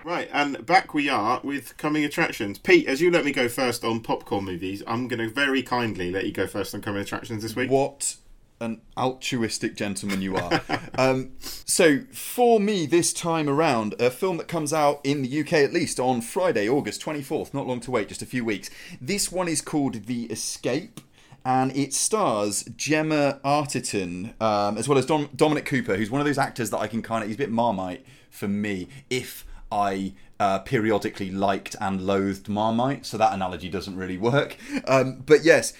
[0.03, 2.59] Right, and back we are with coming attractions.
[2.59, 6.11] Pete, as you let me go first on popcorn movies, I'm going to very kindly
[6.11, 7.71] let you go first on coming attractions this week.
[7.71, 8.17] What
[8.59, 10.61] an altruistic gentleman you are.
[10.97, 15.53] um, so, for me this time around, a film that comes out in the UK
[15.53, 18.69] at least on Friday, August 24th, not long to wait, just a few weeks.
[18.99, 20.99] This one is called The Escape.
[21.45, 26.25] And it stars Gemma Arterton, um, as well as Dom- Dominic Cooper, who's one of
[26.25, 30.13] those actors that I can kind of, he's a bit marmite for me if I
[30.43, 34.57] uh, periodically liked and loathed Marmite, so that analogy doesn't really work.
[34.85, 35.71] Um, but yes,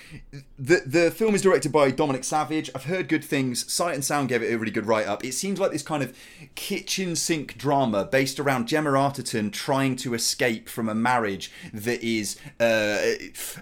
[0.57, 2.69] the the film is directed by Dominic Savage.
[2.73, 3.71] I've heard good things.
[3.71, 5.25] Sight and Sound gave it a really good write up.
[5.25, 6.17] It seems like this kind of
[6.55, 12.37] kitchen sink drama based around Gemma Arterton trying to escape from a marriage that is
[12.61, 13.15] uh,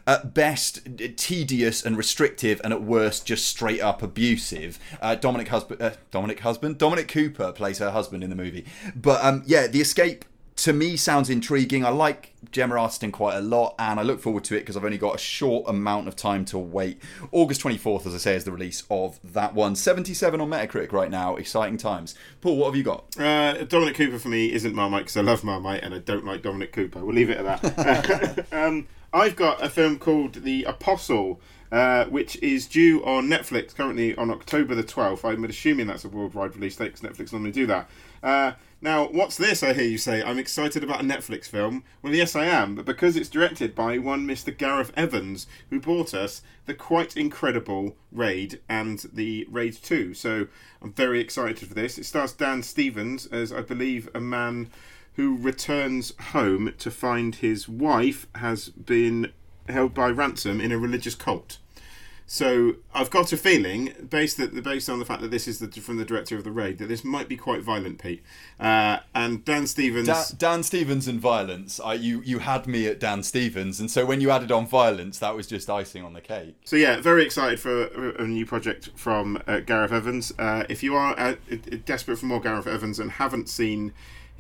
[0.06, 0.88] at best
[1.18, 4.78] tedious and restrictive, and at worst just straight up abusive.
[5.02, 8.66] Uh, Dominic husband, uh, Dominic husband, Dominic Cooper plays her husband in the movie.
[8.96, 10.26] But um, yeah, the escape
[10.62, 11.84] to me sounds intriguing.
[11.84, 14.86] I like Gemma Arterton quite a lot, and I look forward to it because I've
[14.86, 17.02] only got a short amount of time to wait.
[17.32, 19.76] August 24th, as I say, is the release of that one.
[19.76, 21.36] 77 on Metacritic right now.
[21.36, 22.14] Exciting times.
[22.42, 23.06] Paul, what have you got?
[23.20, 26.44] Uh, Dominic Cooper for me isn't Marmite because I love Marmite and I don't like
[26.44, 27.04] Dominic Cooper.
[27.04, 28.46] We'll leave it at that.
[28.52, 34.16] um, I've got a film called The Apostle, uh, which is due on Netflix currently
[34.16, 35.28] on October the 12th.
[35.28, 37.90] I'm assuming that's a worldwide release date because Netflix normally do that.
[38.24, 38.54] Uh,
[38.84, 39.62] now, what's this?
[39.62, 40.24] I hear you say.
[40.24, 41.84] I'm excited about a Netflix film.
[42.02, 44.56] Well, yes, I am, but because it's directed by one Mr.
[44.56, 50.16] Gareth Evans, who brought us the quite incredible Raid and the Raid 2.
[50.16, 50.48] So
[50.82, 52.00] I'm very excited for this.
[52.00, 54.72] It stars Dan Stevens as, I believe, a man
[55.14, 59.32] who returns home to find his wife has been
[59.70, 61.60] held by ransom in a religious cult.
[62.32, 65.68] So I've got a feeling, based that based on the fact that this is the,
[65.82, 68.24] from the director of the raid, that this might be quite violent, Pete.
[68.58, 71.82] Uh, and Dan Stevens, Dan, Dan Stevens and violence.
[71.82, 75.20] I, you you had me at Dan Stevens, and so when you added on violence,
[75.20, 76.56] that was just icing on the cake.
[76.64, 80.32] So yeah, very excited for a, a new project from uh, Gareth Evans.
[80.40, 81.36] Uh, if you are uh,
[81.86, 83.92] desperate for more Gareth Evans and haven't seen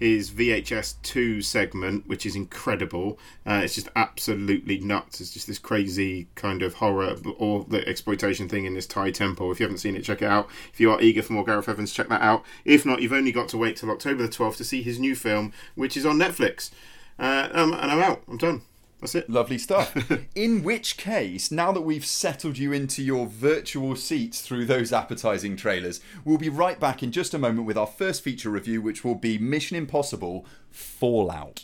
[0.01, 5.21] his VHS two segment, which is incredible, uh, it's just absolutely nuts.
[5.21, 9.51] It's just this crazy kind of horror or the exploitation thing in this Thai temple.
[9.51, 10.49] If you haven't seen it, check it out.
[10.73, 12.43] If you are eager for more Gareth Evans, check that out.
[12.65, 15.15] If not, you've only got to wait till October the twelfth to see his new
[15.15, 16.71] film, which is on Netflix.
[17.19, 18.23] Uh, um, and I'm out.
[18.27, 18.63] I'm done.
[19.01, 19.29] That's it.
[19.31, 19.97] Lovely stuff.
[20.35, 25.55] in which case, now that we've settled you into your virtual seats through those appetizing
[25.55, 29.03] trailers, we'll be right back in just a moment with our first feature review, which
[29.03, 31.63] will be Mission Impossible Fallout.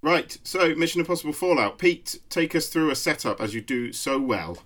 [0.00, 1.78] Right, so Mission Impossible Fallout.
[1.78, 4.58] Pete, take us through a setup as you do so well.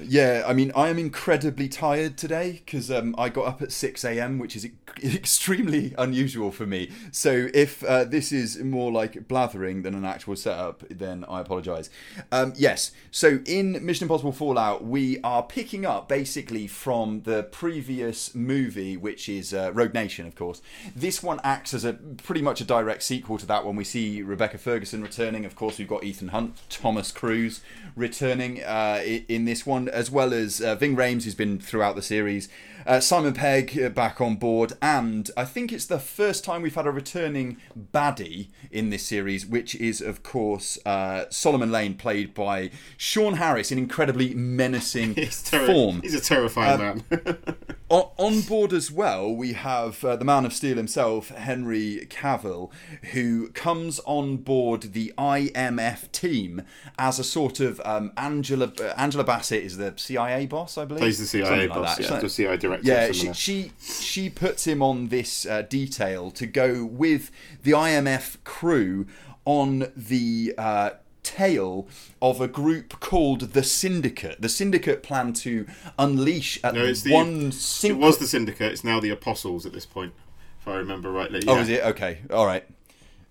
[0.00, 4.04] Yeah, I mean, I am incredibly tired today because um, I got up at 6
[4.04, 6.90] a.m., which is e- extremely unusual for me.
[7.10, 11.90] So if uh, this is more like blathering than an actual setup, then I apologise.
[12.30, 18.34] Um, yes, so in Mission Impossible Fallout, we are picking up basically from the previous
[18.34, 20.62] movie, which is uh, Rogue Nation, of course.
[20.96, 23.76] This one acts as a pretty much a direct sequel to that one.
[23.76, 25.44] We see Rebecca Ferguson returning.
[25.44, 27.60] Of course, we've got Ethan Hunt, Thomas Cruise
[27.94, 32.02] returning uh, in this one, as well as uh, Ving Rhames, who's been throughout the
[32.02, 32.48] series.
[32.84, 36.74] Uh, Simon Pegg uh, back on board, and I think it's the first time we've
[36.74, 37.58] had a returning
[37.92, 43.70] baddie in this series, which is, of course, uh, Solomon Lane, played by Sean Harris
[43.70, 46.00] in incredibly menacing He's, terri- form.
[46.02, 47.36] he's a terrifying Um, man.
[47.92, 52.70] On, on board as well, we have uh, the Man of Steel himself, Henry Cavill,
[53.12, 56.62] who comes on board the IMF team
[56.98, 61.02] as a sort of um, Angela uh, Angela Bassett is the CIA boss, I believe.
[61.02, 62.02] Plays the CIA Something like boss, that.
[62.02, 62.86] yeah, Something- the CIA director.
[62.88, 67.30] yeah, she, she she puts him on this uh, detail to go with
[67.62, 69.06] the IMF crew
[69.44, 70.90] on the uh,
[71.22, 71.86] tail
[72.20, 74.40] of a group called the Syndicate.
[74.40, 75.66] The Syndicate plan to
[75.98, 78.72] unleash at No, it's the, one it was the Syndicate.
[78.72, 80.12] It's now the Apostles at this point,
[80.60, 81.42] if I remember rightly.
[81.46, 81.84] Oh, is it?
[81.84, 82.64] Okay, all right.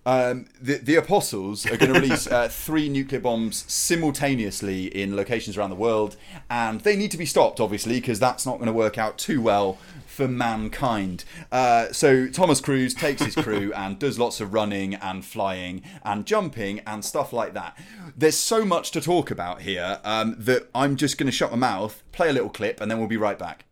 [0.04, 5.58] Um, the, the Apostles are going to release uh, three nuclear bombs simultaneously in locations
[5.58, 6.16] around the world,
[6.50, 9.42] and they need to be stopped, obviously, because that's not going to work out too
[9.42, 9.78] well
[10.12, 11.24] for mankind.
[11.52, 16.26] Uh, so Thomas Cruise takes his crew and does lots of running and flying and
[16.26, 17.78] jumping and stuff like that.
[18.16, 21.58] There's so much to talk about here um, that I'm just going to shut my
[21.58, 23.66] mouth, play a little clip, and then we'll be right back.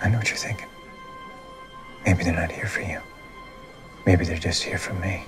[0.00, 0.68] I know what you're thinking.
[2.06, 3.00] Maybe they're not here for you.
[4.06, 5.24] Maybe they're just here for me.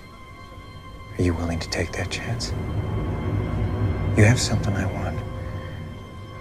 [1.18, 2.52] Are you willing to take that chance?
[4.16, 5.18] You have something I want.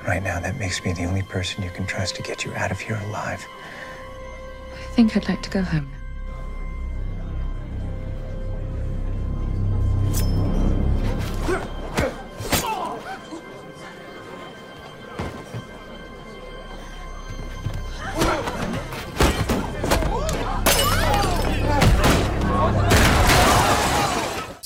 [0.08, 2.72] Right now, that makes me the only person you can trust to get you out
[2.72, 3.46] of here alive.
[5.00, 5.90] I think I'd like to go home.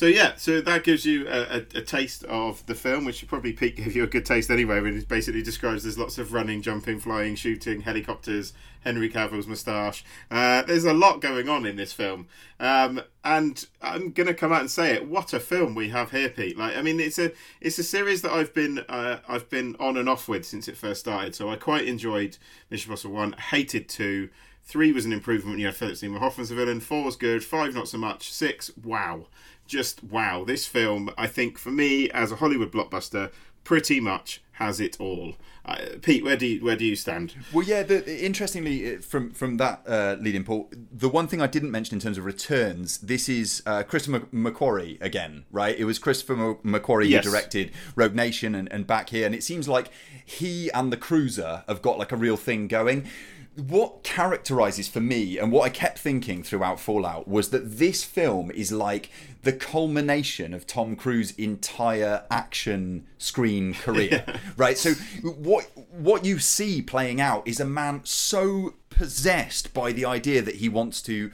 [0.03, 3.53] So yeah, so that gives you a, a, a taste of the film, which probably
[3.53, 4.81] Pete gave you a good taste anyway.
[4.81, 10.03] When it basically describes there's lots of running, jumping, flying, shooting, helicopters, Henry Cavill's moustache.
[10.29, 12.27] Uh, there's a lot going on in this film,
[12.59, 15.07] um, and I'm gonna come out and say it.
[15.07, 16.57] What a film we have here, Pete!
[16.57, 19.95] Like, I mean, it's a it's a series that I've been uh, I've been on
[19.95, 21.33] and off with since it first started.
[21.33, 22.37] So I quite enjoyed
[22.69, 24.31] Mission Impossible One, hated two.
[24.65, 25.59] Three was an improvement.
[25.59, 26.81] You know, Philip Seymour Hoffman's a villain.
[26.81, 27.41] Four was good.
[27.41, 28.33] Five, not so much.
[28.33, 29.27] Six, wow
[29.67, 30.43] just wow.
[30.43, 33.31] This film, I think, for me as a Hollywood blockbuster,
[33.63, 35.35] pretty much has it all.
[35.65, 37.33] Uh, Pete, where do you, where do you stand?
[37.53, 37.83] Well, yeah.
[37.83, 42.01] The, interestingly, from from that uh, leading Paul, the one thing I didn't mention in
[42.01, 45.75] terms of returns, this is uh, Christopher McQuarrie again, right?
[45.77, 47.23] It was Christopher McQuarrie Yes.
[47.23, 49.89] who directed Rogue Nation and, and back here, and it seems like
[50.25, 53.07] he and the Cruiser have got like a real thing going.
[53.55, 58.49] What characterizes for me, and what I kept thinking throughout Fallout, was that this film
[58.51, 59.11] is like
[59.43, 64.25] the culmination of Tom Cruise's entire action screen career,
[64.57, 64.77] right?
[64.77, 70.41] So what what you see playing out is a man so possessed by the idea
[70.41, 71.31] that he wants to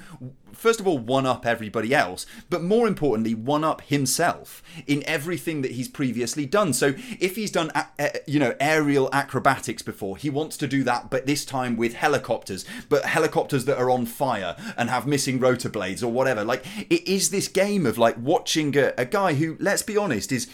[0.53, 5.61] first of all one up everybody else but more importantly one up himself in everything
[5.61, 6.73] that he's previously done.
[6.73, 7.71] So if he's done
[8.27, 12.65] you know aerial acrobatics before he wants to do that but this time with helicopters
[12.89, 16.43] but helicopters that are on fire and have missing rotor blades or whatever.
[16.43, 20.31] Like it is this game of like watching a, a guy who let's be honest
[20.31, 20.49] is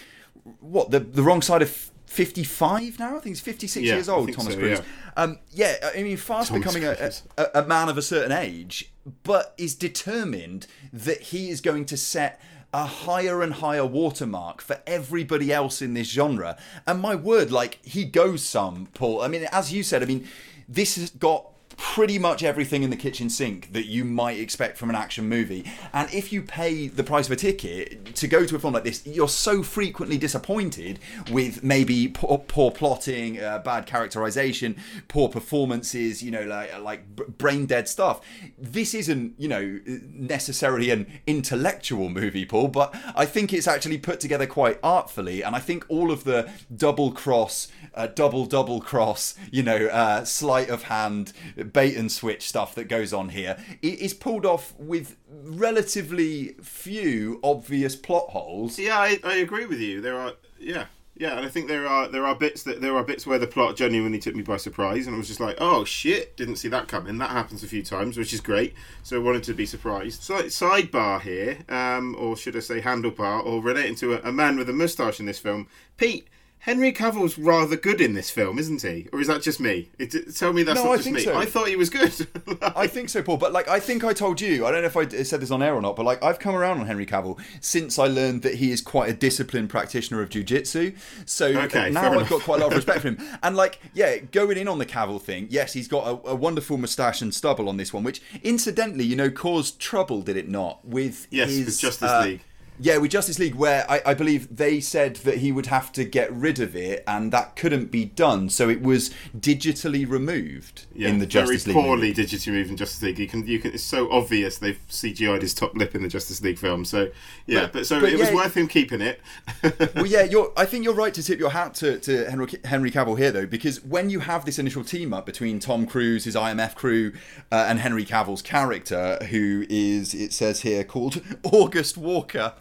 [0.59, 4.31] what the the wrong side of 55 now i think he's 56 Yeah, years old
[4.33, 5.23] thomas so, cruise yeah.
[5.23, 8.91] um, yeah, I mean, fast Thomas becoming a, a, a man of a certain age,
[9.23, 12.41] but is determined that he is going to set
[12.73, 16.57] a higher and higher watermark for everybody else in this genre.
[16.85, 19.21] And my word, like, he goes some, Paul.
[19.21, 20.27] I mean, as you said, I mean,
[20.67, 24.89] this has got pretty much everything in the kitchen sink that you might expect from
[24.89, 25.65] an action movie.
[25.93, 28.83] And if you pay the price of a ticket to go to a film like
[28.83, 30.99] this, you're so frequently disappointed
[31.31, 37.65] with maybe poor, poor plotting, uh, bad characterization, poor performances, you know, like like brain
[37.65, 38.21] dead stuff.
[38.57, 44.19] This isn't, you know, necessarily an intellectual movie, Paul, but I think it's actually put
[44.19, 45.43] together quite artfully.
[45.43, 50.25] And I think all of the double cross, uh, double double cross, you know, uh,
[50.25, 51.33] sleight of hand,
[51.65, 57.95] bait and switch stuff that goes on here i- pulled off with relatively few obvious
[57.95, 58.77] plot holes.
[58.79, 60.01] Yeah, I, I agree with you.
[60.01, 60.85] There are yeah.
[61.17, 63.47] Yeah, and I think there are there are bits that there are bits where the
[63.47, 66.67] plot genuinely took me by surprise, and I was just like, "Oh shit, didn't see
[66.67, 68.73] that coming." That happens a few times, which is great.
[69.01, 70.23] So I wanted to be surprised.
[70.23, 74.57] So sidebar here, um, or should I say handlebar, or relating to a, a man
[74.57, 76.27] with a moustache in this film, Pete.
[76.65, 79.07] Henry Cavill's rather good in this film, isn't he?
[79.13, 79.89] Or is that just me?
[79.99, 81.23] It, tell me that's No, not I just think me.
[81.23, 81.37] so.
[81.37, 82.11] I thought he was good.
[82.75, 83.37] I think so, Paul.
[83.37, 84.65] But like, I think I told you.
[84.65, 85.95] I don't know if I said this on air or not.
[85.95, 89.11] But like, I've come around on Henry Cavill since I learned that he is quite
[89.11, 90.97] a disciplined practitioner of jujitsu.
[91.25, 92.29] So Okay, now I've enough.
[92.31, 93.19] got quite a lot of respect for him.
[93.43, 95.45] And like, yeah, going in on the Cavill thing.
[95.51, 99.15] Yes, he's got a, a wonderful moustache and stubble on this one, which incidentally, you
[99.15, 100.83] know, caused trouble, did it not?
[100.83, 102.41] With Yes, his, with Justice uh, League.
[102.79, 106.03] Yeah, with Justice League, where I, I believe they said that he would have to
[106.03, 111.07] get rid of it, and that couldn't be done, so it was digitally removed yeah,
[111.09, 111.73] in the Justice League.
[111.75, 112.23] very poorly movie.
[112.23, 113.19] digitally removed in Justice League.
[113.19, 113.73] You can, you can.
[113.73, 116.83] It's so obvious they've CGI'd his top lip in the Justice League film.
[116.85, 117.09] So
[117.45, 119.21] yeah, But- but, so but it was worth him keeping it.
[119.95, 120.51] well, yeah, you're.
[120.57, 123.45] I think you're right to tip your hat to, to Henry, Henry Cavill here, though,
[123.45, 127.13] because when you have this initial team up between Tom Cruise, his IMF crew,
[127.51, 132.53] uh, and Henry Cavill's character, who is, it says here, called August Walker.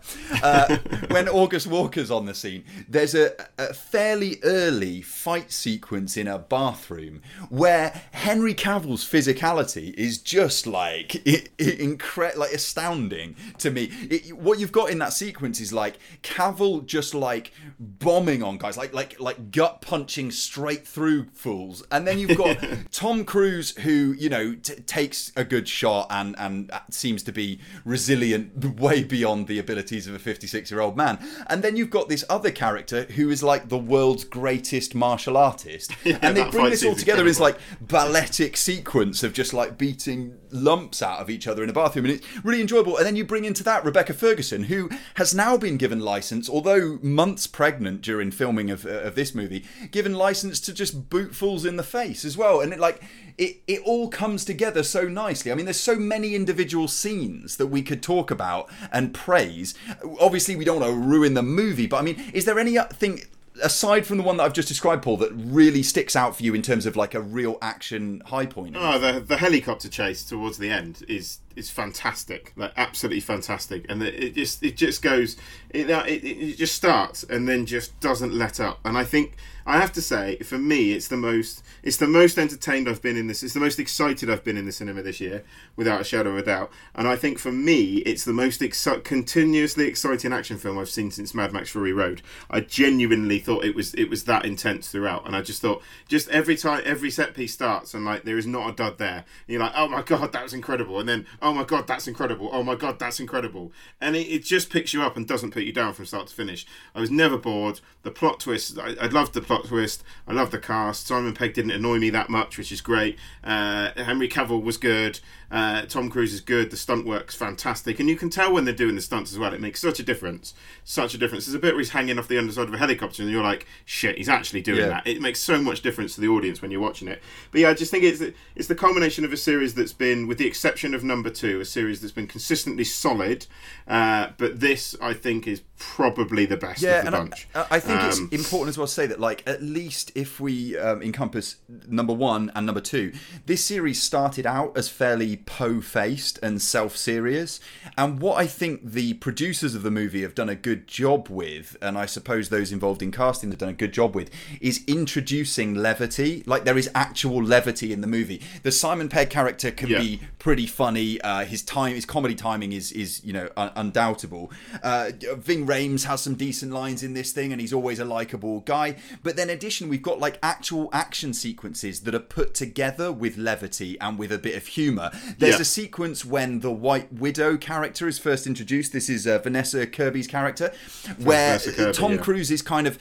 [0.42, 0.78] Uh,
[1.08, 6.38] when August Walker's on the scene, there's a, a fairly early fight sequence in a
[6.38, 13.90] bathroom where Henry Cavill's physicality is just like it, it incre- like astounding to me.
[14.10, 18.76] It, what you've got in that sequence is like Cavill just like bombing on guys,
[18.76, 22.58] like like like gut punching straight through fools, and then you've got
[22.92, 27.60] Tom Cruise who you know t- takes a good shot and and seems to be
[27.84, 29.58] resilient way beyond the
[29.94, 33.30] abilities of a 56 year old man, and then you've got this other character who
[33.30, 37.60] is like the world's greatest martial artist, and they bring this all together as incredible.
[37.80, 42.06] like balletic sequence of just like beating lumps out of each other in a bathroom
[42.06, 42.96] and it's really enjoyable.
[42.96, 46.98] And then you bring into that rebecca ferguson who has now been given license although
[47.02, 51.64] months pregnant during filming of, uh, of this movie given license to just boot fools
[51.64, 52.60] in the face as well.
[52.60, 53.02] And it like
[53.36, 55.50] it, it all comes together so nicely.
[55.50, 59.74] I mean there's so many individual scenes that we could talk about and praise.
[60.20, 63.20] Obviously we don't want to ruin the movie but i mean is there anything
[63.62, 66.54] aside from the one that I've just described, Paul, that really sticks out for you
[66.54, 68.76] in terms of like a real action high point?
[68.78, 74.02] Oh, the the helicopter chase towards the end is is fantastic, like absolutely fantastic, and
[74.02, 75.36] it just it just goes,
[75.70, 78.80] it, uh, it it just starts and then just doesn't let up.
[78.84, 79.36] And I think
[79.66, 83.16] I have to say, for me, it's the most it's the most entertained I've been
[83.16, 83.42] in this.
[83.42, 85.44] It's the most excited I've been in the cinema this year,
[85.76, 86.70] without a shadow of a doubt.
[86.94, 91.10] And I think for me, it's the most exci- continuously exciting action film I've seen
[91.10, 92.20] since Mad Max Fury Road.
[92.50, 96.28] I genuinely thought it was it was that intense throughout, and I just thought just
[96.28, 99.24] every time every set piece starts and like there is not a dud there.
[99.46, 102.08] And you're like, oh my god, that was incredible, and then oh my god, that's
[102.08, 102.48] incredible.
[102.52, 105.62] Oh my god, that's incredible, and it, it just picks you up and doesn't put
[105.62, 106.66] you down from start to finish.
[106.94, 107.80] I was never bored.
[108.02, 110.02] The plot twist, I, I loved the plot twist.
[110.26, 111.06] I loved the cast.
[111.06, 113.16] Simon Pegg didn't annoy me that much, which is great.
[113.44, 115.20] Uh, Henry Cavill was good.
[115.50, 116.70] Uh, Tom Cruise is good.
[116.70, 119.54] The stunt work's fantastic, and you can tell when they're doing the stunts as well.
[119.54, 121.46] It makes such a difference, such a difference.
[121.46, 123.66] There's a bit where he's hanging off the underside of a helicopter, and you're like,
[123.84, 124.88] "Shit, he's actually doing Yeah.
[124.88, 127.22] that." It makes so much difference to the audience when you're watching it.
[127.52, 128.22] But yeah, I just think it's
[128.56, 131.64] it's the culmination of a series that's been, with the exception of number two, a
[131.64, 133.46] series that's been consistently solid.
[133.86, 137.48] Uh, but this, I think, is probably the best Yeah, of the and bunch.
[137.54, 140.40] I, I think Um, it's important as well to say that, like, at least if
[140.40, 141.56] we um, encompass
[141.88, 143.12] number one and number two,
[143.44, 147.60] this series started out as fairly po-faced and self-serious,
[147.98, 151.76] and what I think the producers of the movie have done a good job with,
[151.82, 154.30] and I suppose those involved in casting have done a good job with,
[154.60, 156.42] is introducing levity.
[156.46, 158.40] Like, there is actual levity in the movie.
[158.62, 159.98] The Simon Pegg character can Yeah.
[160.00, 161.20] be pretty funny.
[161.24, 164.52] Uh, his time, his comedy timing is is you know un- undoubtable.
[164.82, 168.60] Uh, Ving Rhames has some decent lines in this thing, and he's always a likable
[168.60, 168.96] guy.
[169.22, 173.36] But then, in addition, we've got like actual action sequences that are put together with
[173.36, 175.10] levity and with a bit of humor.
[175.38, 175.62] There's Yeah.
[175.62, 178.92] a sequence when the White Widow character is first introduced.
[178.92, 180.72] This is uh, Vanessa Kirby's character,
[181.18, 182.18] where Kirby, Tom yeah.
[182.18, 182.98] Cruise is kind of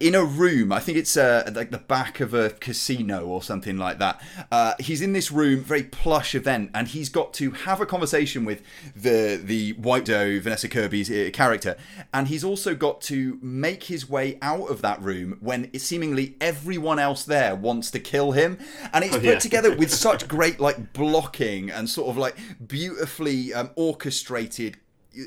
[0.00, 0.72] in a room.
[0.72, 4.20] I think it's uh, like the back of a casino or something like that.
[4.50, 8.44] Uh, he's in this room, very plush event, and he's got to have a conversation
[8.44, 8.62] with
[8.94, 11.76] the the White Doe Vanessa Kirby's uh, character,
[12.12, 16.98] and he's also got to make his way out of that room when seemingly everyone
[16.98, 18.58] else there wants to kill him,
[18.92, 19.38] and it's put yeah.
[19.38, 22.36] together with such great like blocking and sort of like
[22.66, 24.78] beautifully um, orchestrated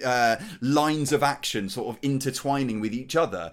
[0.05, 3.51] uh, lines of action sort of intertwining with each other.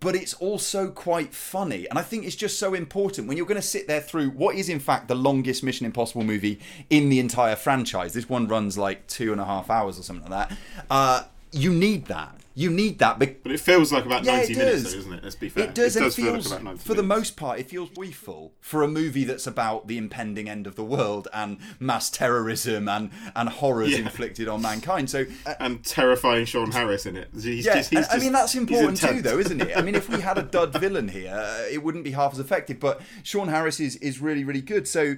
[0.00, 1.88] But it's also quite funny.
[1.88, 4.56] And I think it's just so important when you're going to sit there through what
[4.56, 6.60] is, in fact, the longest Mission Impossible movie
[6.90, 8.12] in the entire franchise.
[8.12, 10.58] This one runs like two and a half hours or something like that.
[10.90, 11.22] Uh,
[11.52, 12.34] you need that.
[12.58, 13.20] You need that.
[13.20, 14.90] Be- But it feels like about yeah, 90 it minutes, does.
[14.92, 15.22] though, doesn't it?
[15.22, 15.64] Let's be fair.
[15.64, 17.18] It does, it feel like feels, about 90 for the minutes.
[17.20, 20.82] most part, it feels brieful for a movie that's about the impending end of the
[20.82, 23.98] world and mass terrorism and, and horrors Yeah.
[23.98, 25.08] inflicted on mankind.
[25.08, 27.28] So, uh, And terrifying Sean Harris in it.
[27.32, 29.76] He's yeah, just, he's and I mean that's important too, though, isn't it?
[29.76, 32.40] I mean, if we had a dud villain here, uh, it wouldn't be half as
[32.40, 32.80] effective.
[32.80, 34.88] But Sean Harris is is really really good.
[34.88, 35.14] So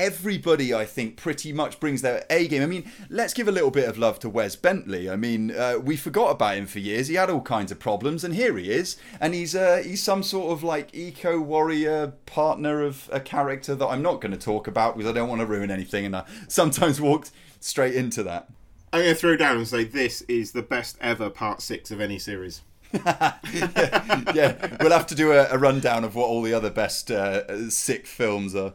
[0.00, 2.62] everybody, I think, pretty much brings their A game.
[2.62, 5.10] I mean, let's give a little bit of love to Wes Bentley.
[5.10, 7.08] I mean, uh, we forgot about him for years.
[7.08, 10.22] He had all kinds of problems, and here he is, and he's uh, he's some
[10.22, 14.66] sort of like eco warrior partner of a character that I'm not going to talk
[14.66, 17.30] about because I don't want to ruin anything, and I sometimes walked
[17.60, 18.48] straight into that.
[18.92, 22.00] I'm going to throw down and say this is the best ever part six of
[22.00, 22.62] any series.
[22.92, 27.68] yeah, we'll have to do a, a rundown of what all the other best uh,
[27.68, 28.72] sick films are.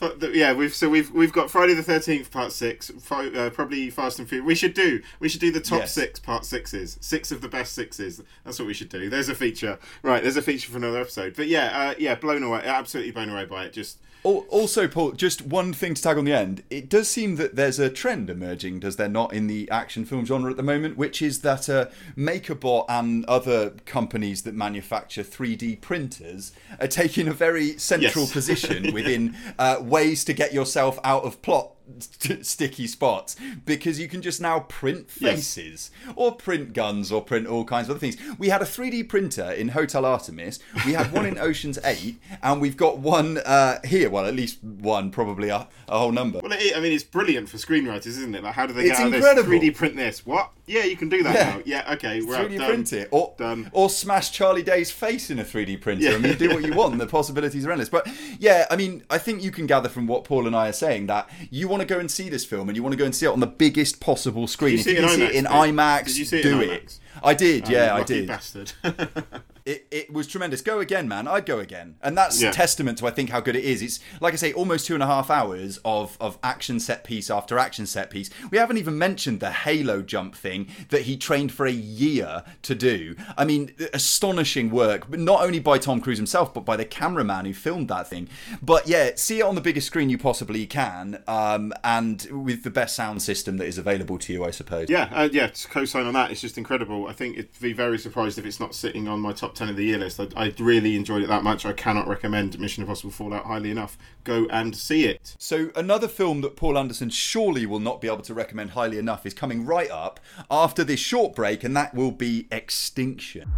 [0.00, 4.28] Yeah, we've so we've we've got Friday the Thirteenth Part Six, uh, probably Fast and
[4.28, 4.46] Furious.
[4.46, 5.92] We should do we should do the top Yes.
[5.94, 8.20] six Part Sixes, six of the best sixes.
[8.44, 9.08] That's what we should do.
[9.08, 10.22] There's a feature, right?
[10.22, 11.34] There's a feature for another episode.
[11.36, 13.72] But yeah, uh, yeah, blown away, absolutely blown away by it.
[13.72, 16.62] Just Also, Paul, just one thing to tag on the end.
[16.70, 20.24] It does seem that there's a trend emerging, does there not, in the action film
[20.24, 25.82] genre at the moment, which is that uh, MakerBot and other companies that manufacture 3D
[25.82, 28.32] printers are taking a very central Yes.
[28.32, 34.08] position within uh, ways to get yourself out of plot st- sticky spots because you
[34.08, 35.34] can just now print Yes.
[35.54, 38.16] faces or print guns or print all kinds of other things.
[38.38, 42.60] We had a 3D printer in Hotel Artemis, we had one in Ocean's 8, and
[42.60, 44.10] we've got one uh, here.
[44.10, 46.40] Well, at least one, probably a, a whole number.
[46.42, 48.42] well, it, I mean, it's brilliant for screenwriters, isn't it?
[48.42, 49.50] Like, how do they It's get incredible.
[49.50, 49.60] this?
[49.60, 50.24] 3D print this?
[50.26, 50.50] What?
[50.66, 51.50] Yeah, you can do that Yeah.
[51.56, 51.62] now.
[51.66, 52.48] Yeah, okay, we're out.
[52.48, 52.66] 3D Done.
[52.68, 53.70] print it, or Done.
[53.72, 56.04] or smash Charlie Day's face in a 3D printer.
[56.04, 56.12] Yeah.
[56.14, 56.98] I mean, do what you want.
[57.04, 57.88] The possibilities are endless.
[57.90, 58.08] But
[58.38, 61.06] yeah, I mean, I think you can gather from what Paul and I are saying
[61.08, 63.14] that you want to go and see this film, and you want to go and
[63.14, 64.72] see it on the biggest possible screen.
[64.74, 66.42] you if see you it can in see it in IMAX, Did you see it
[66.42, 66.98] do in it.
[67.22, 68.26] I did, Oh, yeah, I did.
[68.28, 68.72] Bastard.
[69.66, 70.60] It, it was tremendous.
[70.60, 71.26] Go again, man.
[71.26, 71.96] I'd go again.
[72.02, 72.50] And that's Yeah.
[72.50, 73.80] testament to I think how good it is.
[73.80, 77.30] It's like I say, almost two and a half hours of of action set piece
[77.30, 78.28] after action set piece.
[78.50, 82.74] We haven't even mentioned the Halo jump thing that he trained for a year to
[82.74, 83.16] do.
[83.38, 87.46] I mean, astonishing work, but not only by Tom Cruise himself, but by the cameraman
[87.46, 88.28] who filmed that thing.
[88.62, 92.70] But yeah, see it on the biggest screen you possibly can, um, and with the
[92.70, 94.90] best sound system that is available to you, I suppose.
[94.90, 96.30] Yeah, uh, yeah, to co-sign on that.
[96.30, 97.06] It's just incredible.
[97.06, 99.76] I think it'd be very surprised if it's not sitting on my top ten of
[99.76, 100.20] the year list.
[100.20, 101.64] I, I really enjoyed it that much.
[101.64, 103.96] I cannot recommend Mission Impossible Fallout highly enough.
[104.24, 105.36] Go and see it.
[105.38, 109.26] So another film that Paul Anderson surely will not be able to recommend highly enough
[109.26, 113.52] is coming right up after this short break, and that will be Extinction.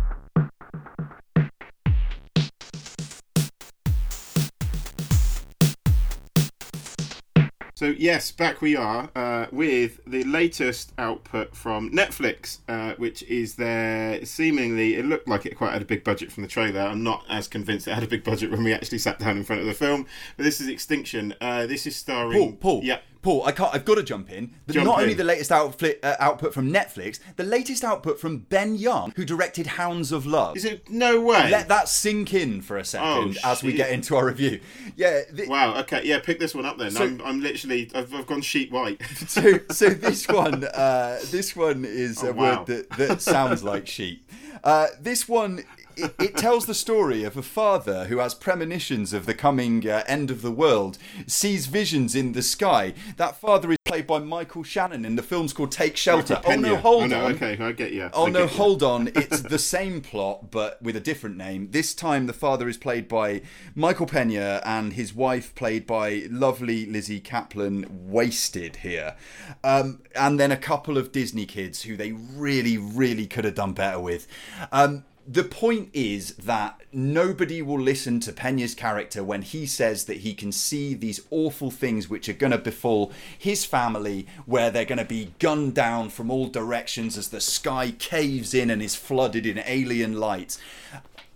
[7.79, 13.57] So yes, back we are uh, with the latest output from Netflix, uh, which is
[13.57, 16.81] their seemingly it looked like it quite had a big budget from the trailer.
[16.81, 19.45] I'm not as convinced it had a big budget when we actually sat down in
[19.45, 20.07] front of the film.
[20.39, 21.35] But this is Extinction.
[21.39, 23.75] Uh, this is starring Paul, Paul, Yeah, Paul, I can't.
[23.75, 24.53] I've got to jump in.
[24.69, 25.03] The- Jump not in.
[25.03, 25.73] only the latest uh,
[26.21, 30.57] output from Netflix, the latest output from Ben Young, who directed Hounds of Love.
[30.57, 30.89] is it?
[30.89, 31.51] No way.
[31.51, 34.61] Let that sink in for a second Oh, as we get into our review.
[34.95, 35.23] Yeah.
[35.35, 35.77] th- Wow.
[35.81, 36.03] Okay.
[36.05, 36.21] Yeah.
[36.21, 36.93] Pick this one up then.
[36.93, 37.91] So- I'm, I'm literally.
[37.97, 39.03] I've, I've gone sheet white.
[39.27, 42.59] so, so this one, uh, this one is Oh, a wow.
[42.59, 44.31] word that, that sounds like sheep.
[44.63, 45.65] Uh, this one,
[45.97, 50.05] it, it tells the story of a father who has premonitions of the coming uh,
[50.07, 52.95] end of the world, sees visions in the sky.
[53.17, 56.41] That father is played by Michael Shannon in the film's called Take Shelter.
[56.47, 57.33] Oh no, hold oh, no, on.
[57.33, 58.09] Okay, I get you.
[58.13, 58.47] Oh no, you.
[58.47, 59.11] hold on.
[59.17, 61.71] It's the same plot, but with a different name.
[61.73, 63.43] This time, the father is played by
[63.75, 69.17] Michael Pena and his wife, played by lovely Lizzy Caplan, wasted here.
[69.65, 73.73] Um, and then a couple of Disney kids who they really, really could have done
[73.73, 74.29] better with.
[74.71, 80.19] Um, the point is that nobody will listen to Pena's character when he says that
[80.19, 84.85] he can see these awful things which are going to befall his family, where they're
[84.85, 88.95] going to be gunned down from all directions as the sky caves in and is
[88.95, 90.59] flooded in alien light.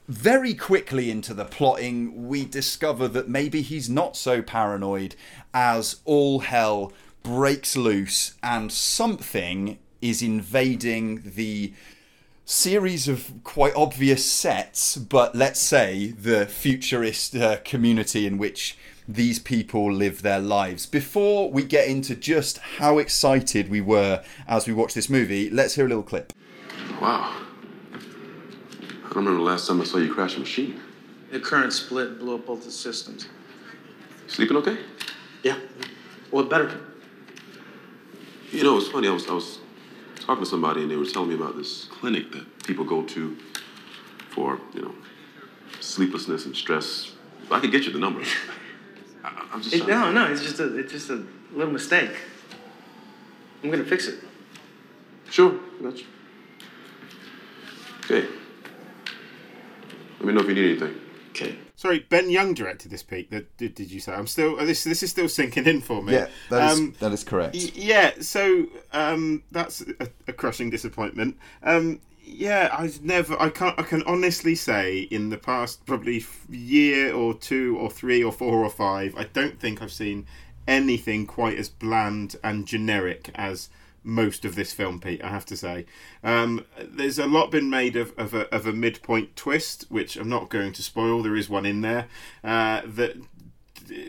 [0.06, 5.14] Very quickly into the plotting, we discover that maybe he's not so paranoid
[5.52, 11.72] as all hell breaks loose and something is invading the
[12.50, 18.76] series of quite obvious sets, but let's say the futurist uh, community in which
[19.06, 20.84] these people live their lives.
[20.84, 25.76] Before we get into just how excited we were as we watched this movie, let's
[25.76, 26.32] hear a little clip.
[27.00, 27.40] Wow.
[27.92, 27.98] I
[29.04, 30.80] don't remember the last time I saw you crash a machine.
[31.30, 33.28] The current split blew up both the systems.
[34.26, 34.76] Sleeping okay?
[35.44, 35.58] Yeah.
[36.32, 36.80] What better?
[38.50, 39.06] You know, it's funny.
[39.06, 39.60] I was I was
[40.20, 43.36] talking to somebody and they were telling me about this clinic that people go to
[44.30, 44.94] for, you know,
[45.80, 47.12] sleeplessness and stress.
[47.50, 48.22] I could get you the number.
[49.24, 52.12] I, I'm just It, trying no, no, it's just a, it's just a little mistake.
[53.62, 54.20] I'm gonna fix it.
[55.30, 56.06] Sure, got you.
[58.04, 58.26] Okay.
[60.18, 61.00] Let me know if you need anything.
[61.30, 61.56] Okay.
[61.80, 63.30] Sorry, Ben Young directed this, Pete.
[63.30, 64.12] Did, did, did you say?
[64.12, 64.60] I'm still.
[64.60, 66.12] uh, This this is still sinking in for me.
[66.12, 67.54] Yeah, that is Um, that is correct.
[67.54, 71.38] Y- Yeah, so um, that's a, a crushing disappointment.
[71.62, 73.34] Um, yeah, I've never.
[73.40, 73.80] I can't.
[73.80, 78.62] I can honestly say, in the past probably year or two or three or four
[78.62, 80.26] or five, I don't think I've seen
[80.68, 83.70] anything quite as bland and generic as
[84.02, 85.22] most of this film, Pete.
[85.22, 85.86] I have to say,
[86.22, 90.28] um, there's a lot been made of, of a of a midpoint twist, which I'm
[90.28, 91.22] not going to spoil.
[91.22, 92.08] There is one in there
[92.42, 93.16] uh, that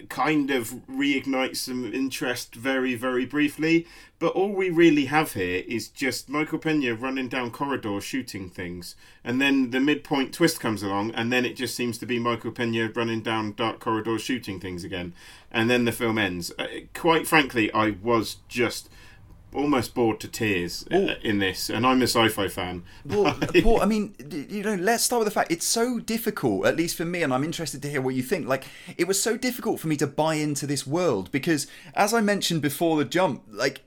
[0.10, 3.88] kind of reignites some interest very, very briefly.
[4.20, 8.96] But all we really have here is just Michael Pena running down corridors shooting things.
[9.24, 12.52] And then the midpoint twist comes along, and then it just seems to be Michael
[12.52, 15.14] Pena running down dark corridors shooting things again.
[15.52, 16.52] And then the film ends.
[16.60, 18.90] Uh, quite frankly, I was just
[19.54, 22.84] almost bored to tears uh, in this, and I'm a sci fi fan.
[23.06, 23.34] Well,
[23.64, 24.16] Paul, I mean,
[24.50, 27.34] you know, let's start with the fact it's so difficult, at least for me, and
[27.34, 28.48] I'm interested to hear what you think.
[28.48, 28.66] Like,
[28.98, 32.62] it was so difficult for me to buy into this world because, as I mentioned
[32.62, 33.82] before the jump, like,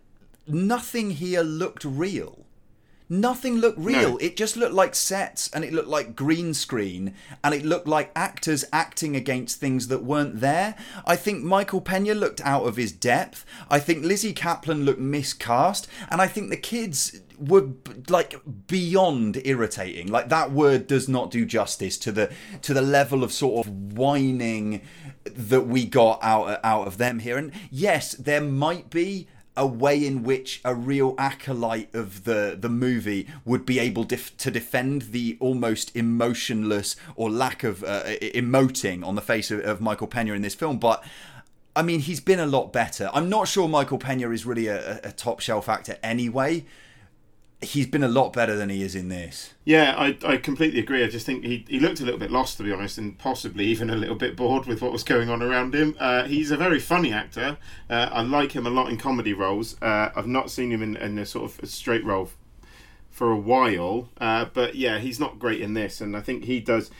[0.47, 2.45] nothing here looked real.
[3.09, 4.13] Nothing looked real.
[4.13, 4.17] No.
[4.17, 8.11] It just looked like sets and it looked like green screen and it looked like
[8.17, 10.75] actors acting against things that weren't there.
[11.05, 13.45] I think Michael Pena looked out of his depth.
[13.71, 15.87] I think Lizzy Caplan looked miscast.
[16.11, 17.71] And I think the kids were
[18.09, 20.09] like beyond irritating.
[20.09, 22.33] Like that word does not do justice to the
[22.63, 24.81] to the level of sort of whining
[25.25, 27.37] that we got out out of them here.
[27.37, 32.69] And yes, there might be a way in which a real acolyte of the the
[32.69, 38.03] movie would be able def- to defend the almost emotionless or lack of uh,
[38.35, 41.05] emoting on the face of, of Michael Pena in this film, but.
[41.77, 43.11] I mean, he's been a lot better.
[43.13, 46.65] I'm not sure Michael Pena is really a, a top shelf actor anyway.
[47.65, 49.55] He's been a lot better than he is in this.
[49.65, 51.03] Yeah, I, I completely agree.
[51.03, 53.65] I just think he, he looked a little bit lost, to be honest, and possibly
[53.67, 55.97] even a little bit bored with what was going on around him.
[55.99, 57.59] Uh, he's a very funny actor.
[57.91, 59.81] Uh, I like him a lot in comedy roles.
[59.83, 62.31] Uh, I've not seen him in, in a sort of a straight role
[63.11, 66.61] for a while, uh, but yeah, he's not great in this, and I think he
[66.61, 66.91] does.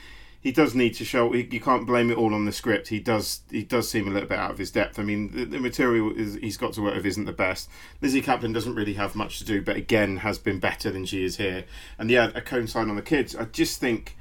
[0.45, 1.33] He does need to show.
[1.33, 2.89] You can't blame it all on the script.
[2.89, 3.41] He does.
[3.49, 4.99] He does seem a little bit out of his depth.
[4.99, 7.67] I mean, the, the material is he's got to work with isn't the best.
[7.99, 11.25] Lizzy Caplan doesn't really have much to do, but again has been better than she
[11.25, 11.65] is here.
[11.97, 13.35] And yeah, a cone sign on the kids.
[13.35, 14.15] I just think,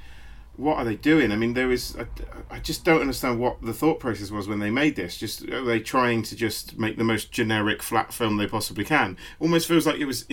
[0.57, 1.33] what are they doing?
[1.33, 1.97] I mean, there is.
[1.99, 2.07] I,
[2.55, 5.17] I just don't understand what the thought process was when they made this.
[5.17, 9.17] Just are they trying to just make the most generic flat film they possibly can?
[9.41, 10.27] Almost feels like it was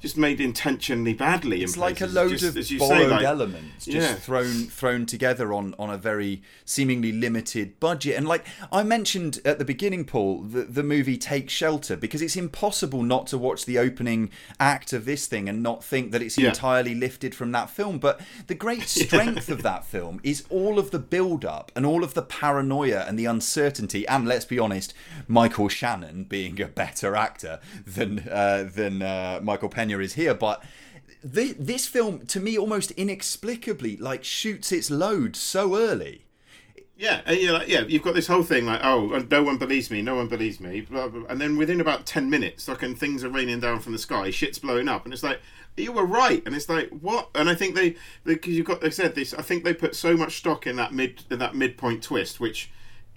[0.00, 1.62] just made intentionally badly.
[1.62, 4.14] It's in like a load Just, of as you borrowed say, like, elements just Yeah.
[4.16, 8.16] thrown thrown together on on a very seemingly limited budget.
[8.16, 12.36] And like I mentioned at the beginning, Paul, the, the movie takes shelter because it's
[12.36, 16.36] impossible not to watch the opening act of this thing and not think that it's
[16.36, 16.48] Yeah.
[16.48, 17.98] entirely lifted from that film.
[17.98, 22.04] But the great strength of that film is all of the build up and all
[22.04, 24.06] of the paranoia and the uncertainty.
[24.06, 24.94] And let's be honest,
[25.26, 30.62] Michael Shannon being a better actor than uh, than uh, Michael Pena is here, but.
[31.24, 36.24] This, this film, to me, almost inexplicably, like shoots its load so early.
[36.96, 39.88] Yeah, and you're like, yeah, you've got this whole thing like, oh, no one believes
[39.88, 43.22] me, no one believes me, blah, blah, and then within about ten minutes, fucking things
[43.22, 45.40] are raining down from the sky, shit's blowing up, and it's like,
[45.76, 47.30] you were right, and it's like, what?
[47.34, 50.16] And I think they, because you've got, they said this, I think they put so
[50.16, 52.70] much stock in that mid, in that midpoint twist, which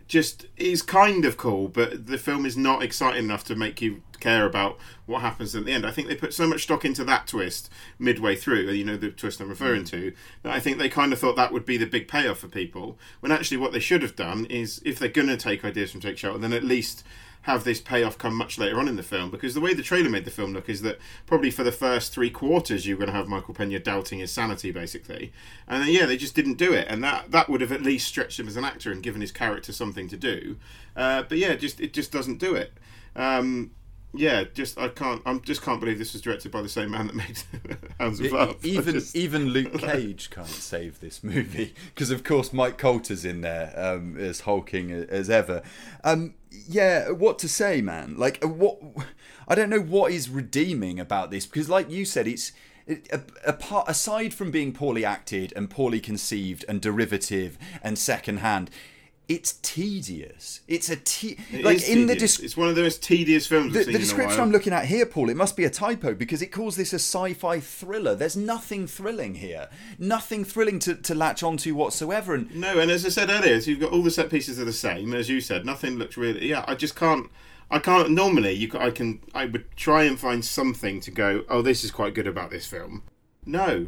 [0.08, 4.04] just is kind of cool, but the film is not exciting enough to make you
[4.20, 4.78] care about
[5.08, 5.86] what happens at the end.
[5.86, 9.10] I think they put so much stock into that twist midway through, you know, the
[9.10, 9.90] twist I'm referring mm.
[9.90, 12.48] to, that I think they kind of thought that would be the big payoff for
[12.48, 13.00] people.
[13.20, 16.02] When actually, what they should have done is, if they're going to take ideas from
[16.02, 17.04] Take Shelter, then at least
[17.46, 20.10] have this payoff come much later on in the film because the way the trailer
[20.10, 23.16] made the film look is that probably for the first three quarters you're going to
[23.16, 25.32] have Michael Pena doubting his sanity basically.
[25.68, 28.08] And then yeah they just didn't do it and that that would have at least
[28.08, 30.58] stretched him as an actor and given his character something to do.
[30.96, 32.74] Uh, but yeah just it just doesn't do it.
[33.16, 33.72] Um,
[34.18, 37.08] yeah just I can't I just can't believe this was directed by the same man
[37.08, 37.44] that made
[38.00, 42.52] Hounds of Love even just- even Luke Cage can't save this movie because, of course,
[42.54, 45.62] Mike Colter's in there um, as hulking as ever.
[46.04, 46.34] Um,
[46.68, 48.16] yeah, what to say, man?
[48.18, 48.80] Like, uh, what?
[49.48, 52.52] I don't know what is redeeming about this because, like you said, it's.
[53.12, 58.70] a- Apart, aside from being poorly acted and poorly conceived and derivative and secondhand,
[59.28, 60.62] it's tedious.
[60.68, 62.38] It's a te- It like in the tedious.
[62.38, 64.42] des- it's one of the most tedious films the, the seen in a description.
[64.42, 66.98] I'm looking at here, Paul, it must be a typo because it calls this a
[67.00, 68.16] sci-fi thriller.
[68.16, 69.68] There's nothing thrilling here.
[69.98, 72.36] Nothing thrilling to, to latch onto whatsoever.
[72.36, 74.66] And No, and as I said earlier, so you've got all the set pieces are
[74.66, 75.66] the same, as you said.
[75.66, 76.48] Nothing looks really.
[76.48, 77.30] Yeah, I just can't.
[77.72, 78.12] I can't.
[78.12, 78.70] Normally, you.
[78.78, 79.22] I can.
[79.34, 81.44] I would try and find something to go.
[81.50, 83.02] Oh, this is quite good about this film.
[83.44, 83.88] No,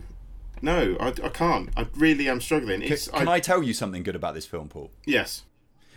[0.62, 1.70] no, I, I can't.
[1.78, 2.82] I really am struggling.
[2.82, 3.08] It's.
[3.08, 4.92] can I tell you something good about this film, Paul?
[5.06, 5.44] Yes.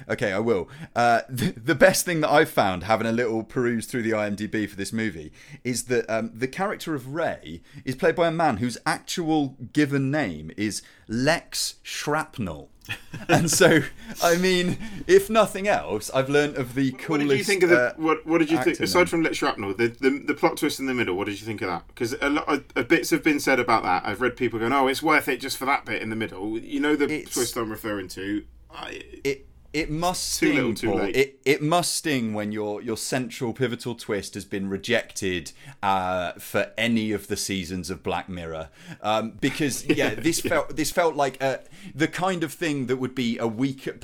[0.08, 0.68] Okay, I will.
[0.94, 4.68] Uh, the, the best thing that I've found, having a little peruse through the IMDb
[4.68, 5.32] for this movie,
[5.64, 10.10] is that um, the character of Ray is played by a man whose actual given
[10.10, 12.70] name is Lex Shrapnel.
[13.28, 13.80] and so,
[14.22, 17.08] I mean, if nothing else, I've learned of the coolest.
[17.08, 17.80] What did you think of the?
[17.80, 18.80] uh, what What did you think?
[18.80, 21.16] Aside from Lex Shrapnel, the, the the plot twist in the middle.
[21.16, 21.86] What did you think of that?
[21.88, 24.06] Because a lot of, bits have been said about that.
[24.06, 26.58] I've read people going, "Oh, it's worth it just for that bit in the middle."
[26.58, 28.44] You know the twist I'm referring to.
[28.72, 30.98] I, it it must Too sting, little, too Paul.
[30.98, 31.16] late.
[31.16, 35.52] It it must sting when your your central pivotal twist has been rejected
[35.82, 38.68] uh, for any of the seasons of Black Mirror,
[39.02, 41.58] um, because yeah, this felt this felt like uh,
[41.94, 43.96] the kind of thing that would be a weaker,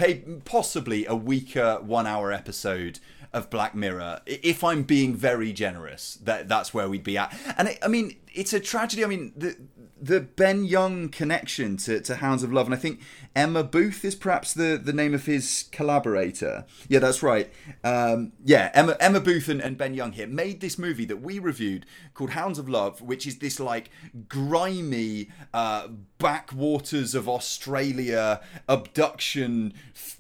[0.45, 3.01] possibly a weaker one hour episode
[3.33, 4.21] of Black Mirror.
[4.27, 7.37] If I'm being very generous, that that's where we'd be at.
[7.59, 9.05] And it, I mean, it's a tragedy.
[9.05, 9.57] I mean, the
[10.01, 13.01] the Ben Young connection to, to Hounds of Love, and I think
[13.34, 16.66] Emma Booth is perhaps the, the name of his collaborator.
[16.88, 17.51] Yeah, that's right.
[17.82, 21.38] Um, yeah, Emma Emma Booth and, and Ben Young here made this movie that we
[21.38, 23.90] reviewed called Hounds of Love, which is this like
[24.28, 25.88] grimy uh,
[26.18, 29.72] backwaters of Australia abduction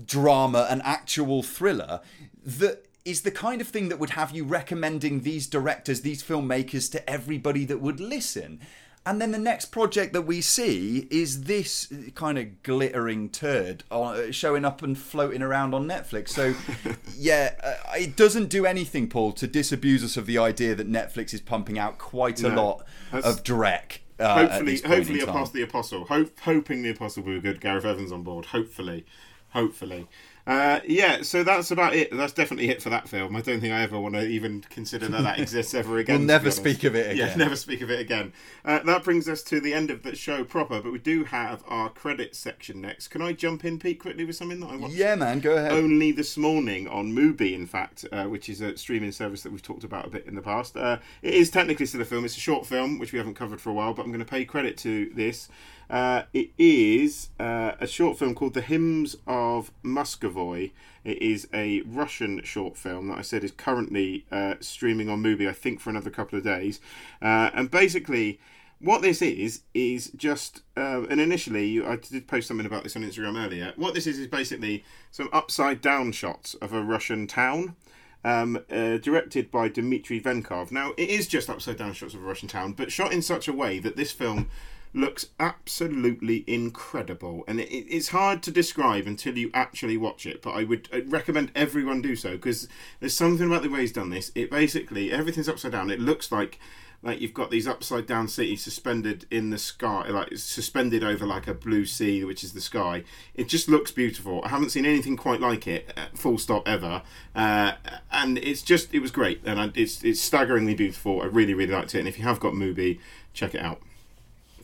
[0.04, 2.00] drama, an actual thriller
[2.44, 6.90] that is the kind of thing that would have you recommending these directors, these filmmakers
[6.90, 8.60] to everybody that would listen.
[9.06, 14.32] And then the next project that we see is this kind of glittering turd uh,
[14.32, 16.30] showing up and floating around on Netflix.
[16.30, 16.54] So,
[17.16, 21.32] yeah, uh, it doesn't do anything, Paul, to disabuse us of the idea that Netflix
[21.32, 22.62] is pumping out quite a No.
[22.62, 23.98] lot of Drek.
[24.18, 25.20] Uh, hopefully, this point in hopefully.
[25.20, 26.04] Apostle the Apostle.
[26.06, 27.60] Hope, hoping the Apostle will be good.
[27.60, 28.46] Gareth Evans on board.
[28.46, 29.06] Hopefully,
[29.50, 30.08] hopefully.
[30.46, 32.08] Uh, yeah, so that's about it.
[32.16, 33.34] That's definitely it for that film.
[33.34, 36.18] I don't think I ever want to even consider that that exists ever again.
[36.20, 37.38] We'll never speak of it Yeah, again.
[37.38, 38.32] never speak of it again.
[38.64, 41.64] Uh, that brings us to the end of the show proper, but we do have
[41.66, 43.08] our credits section next.
[43.08, 44.94] Can I jump in, Pete, quickly with something that I watched?
[44.94, 45.72] Yeah, man, go ahead.
[45.72, 49.62] only this morning on Mubi, in fact, uh, which is a streaming service that we've
[49.62, 50.76] talked about a bit in the past.
[50.76, 52.24] Uh, it is technically still a film.
[52.24, 54.30] It's a short film, which we haven't covered for a while, but I'm going to
[54.30, 55.48] pay credit to this.
[55.88, 60.72] Uh, it is uh, a short film called The Hymns of Muscovy.
[61.04, 65.48] It is a Russian short film that I said is currently uh, streaming on Mubi,
[65.48, 66.80] I think, for another couple of days.
[67.22, 68.40] Uh, and basically,
[68.80, 73.02] what this is is just uh, and initially I did post something about this on
[73.02, 73.72] Instagram earlier.
[73.76, 77.76] What this is is basically some upside down shots of a Russian town.
[78.24, 80.72] Um, uh, directed by Dmitry Venkov.
[80.72, 83.46] Now, it is just upside down shots of a Russian town, but shot in such
[83.46, 84.48] a way that this film
[84.92, 87.44] looks absolutely incredible.
[87.46, 91.52] And it, it's hard to describe until you actually watch it, but I would recommend
[91.54, 92.68] everyone do so because
[93.00, 94.32] there's something about the way he's done this.
[94.34, 95.90] It basically, everything's upside down.
[95.90, 96.58] It looks like
[97.02, 101.46] like you've got these upside down cities suspended in the sky like suspended over like
[101.46, 103.04] a blue sea which is the sky.
[103.34, 104.42] It just looks beautiful.
[104.44, 107.02] I haven't seen anything quite like it uh, full stop ever.
[107.34, 107.72] Uh,
[108.10, 109.40] and it's just it was great.
[109.44, 111.22] And I, it's it's staggeringly beautiful.
[111.22, 112.00] I really really liked it.
[112.00, 112.98] And if you have got Mubi
[113.34, 113.80] check it out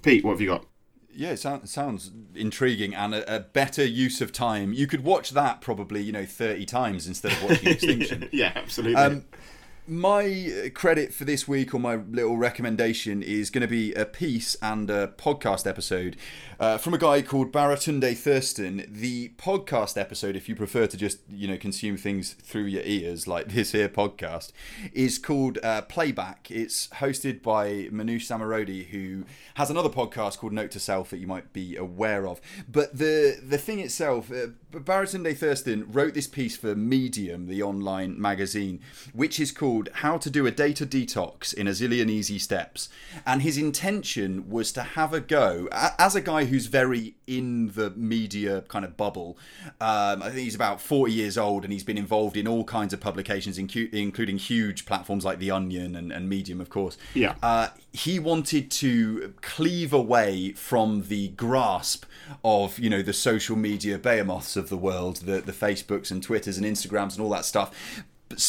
[0.02, 0.64] pete what have you got
[1.14, 4.72] Yeah, it sounds, sounds intriguing and a, a better use of time.
[4.72, 8.28] You could watch that probably, you know, 30 times instead of watching Extinction.
[8.32, 9.24] yeah absolutely Um,
[9.86, 14.56] my credit for this week, or my little recommendation, is going to be a piece
[14.62, 16.16] and a podcast episode
[16.60, 18.86] uh, from a guy called Baratunde Thurston.
[18.88, 23.26] The podcast episode, if you prefer to just you know consume things through your ears
[23.26, 24.52] like this here podcast,
[24.92, 26.50] is called uh, Playback.
[26.50, 29.24] It's hosted by Manoush Zomorodi, who
[29.54, 32.40] has another podcast called Note to Self that you might be aware of.
[32.70, 34.48] But the the thing itself, uh,
[34.80, 38.80] Baratunde Thurston wrote this piece for Medium, the online magazine,
[39.12, 42.88] which is called How to Do a Data Detox in a Zillion Easy Steps.
[43.26, 47.90] And his intention was to have a go, as a guy who's very in the
[47.90, 49.38] media kind of bubble.
[49.80, 52.92] Um, I think he's about 40 years old and he's been involved in all kinds
[52.92, 56.96] of publications, including huge platforms like The Onion and, and Medium, of course.
[57.14, 57.34] Yeah.
[57.42, 62.04] Uh, he wanted to cleave away from the grasp
[62.44, 66.56] of you know the social media behemoths of the world, the the Facebooks and Twitters
[66.58, 67.68] and Instagrams and all that stuff.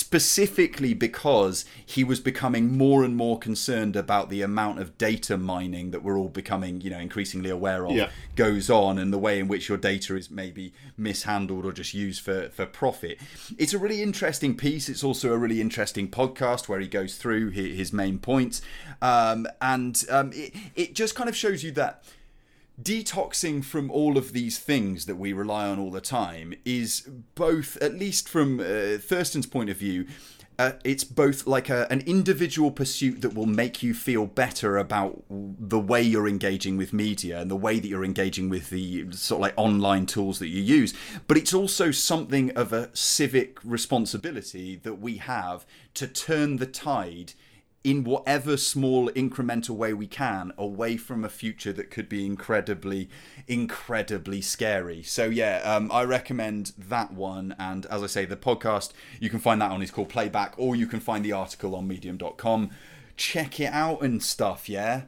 [0.07, 5.91] specifically because he was becoming more and more concerned about the amount of data mining
[5.91, 8.09] that we're all becoming, you know, increasingly aware of Yeah.
[8.35, 12.21] goes on and the way in which your data is maybe mishandled or just used
[12.21, 13.17] for, for profit.
[13.57, 14.87] It's a really interesting piece.
[14.87, 18.61] It's also a really interesting podcast where he goes through hi- his main points.
[19.01, 22.03] Um, and um, it, it just kind of shows you that
[22.81, 27.77] detoxing from all of these things that we rely on all the time is both,
[27.77, 30.07] at least from uh, Thurston's point of view,
[30.59, 35.23] uh, it's both like a, an individual pursuit that will make you feel better about
[35.29, 39.39] the way you're engaging with media and the way that you're engaging with the sort
[39.39, 40.93] of like online tools that you use.
[41.27, 45.65] But it's also something of a civic responsibility that we have
[45.95, 47.33] to turn the tide
[47.83, 53.09] in whatever small incremental way we can away from a future that could be incredibly
[53.47, 55.03] incredibly scary.
[55.03, 57.55] So yeah um, i recommend that one.
[57.59, 60.75] And as i say the podcast you can find that on is called playback or
[60.75, 62.71] you can find the article on medium.com
[63.15, 65.03] check it out and stuff yeah?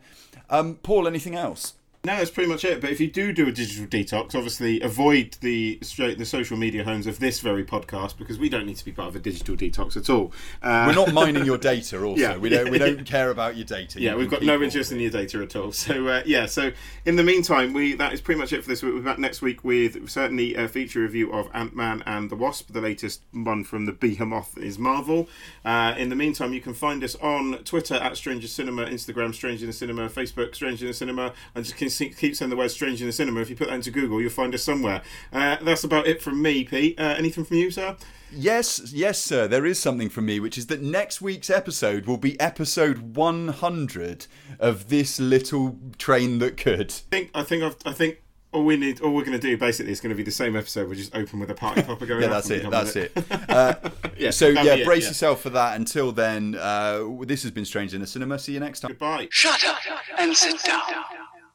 [0.49, 1.73] Um, paul anything else
[2.05, 2.81] No, that's pretty much it.
[2.81, 6.83] But if you do do a digital detox, obviously avoid the straight the social media
[6.83, 9.55] homes of this very podcast because we don't need to be part of a digital
[9.55, 10.31] detox at all.
[10.61, 12.37] Uh, we're not mining your data also Yeah.
[12.37, 14.99] we don't we don't care about your data yeah, You we've got no interest in
[14.99, 15.71] your data at all.
[15.85, 16.71] So uh, yeah, so
[17.05, 18.93] in the meantime, we that is pretty much it for this week.
[18.93, 22.35] We'll be back next week with certainly a feature review of Ant Man and the
[22.35, 25.27] Wasp, the latest one from the Behemoth is Marvel.
[25.63, 29.63] Uh, in the meantime, you can find us on Twitter at Stranger Cinema, Instagram Stranger
[29.65, 32.71] in the Cinema, Facebook Stranger in the Cinema, and just see, keep saying the word
[32.71, 33.41] strange in the Cinema.
[33.41, 35.01] If you put that into Google, you'll find us somewhere.
[35.31, 36.99] Uh, that's about it from me, Pete.
[36.99, 37.95] Uh, anything from you, sir?
[38.31, 39.47] Yes, yes, sir.
[39.47, 44.27] There is something from me, which is that next week's episode will be episode 100
[44.59, 46.91] of this little train that could.
[46.91, 48.21] I think I think I've, I think
[48.51, 50.55] all we need, all we're going to do basically is going to be the same
[50.55, 50.87] episode.
[50.87, 52.23] We're just open with a party popper going.
[52.23, 52.69] Yeah, that's it.
[52.69, 53.49] That's with it.
[53.49, 53.75] Uh,
[54.17, 55.09] Yeah, so yeah, be it, brace yeah.
[55.09, 55.75] yourself for that.
[55.75, 58.39] Until then, uh, this has been Strange in the Cinema.
[58.39, 58.91] See you next time.
[58.91, 59.27] Goodbye.
[59.29, 59.77] Shut up
[60.17, 60.81] and sit down.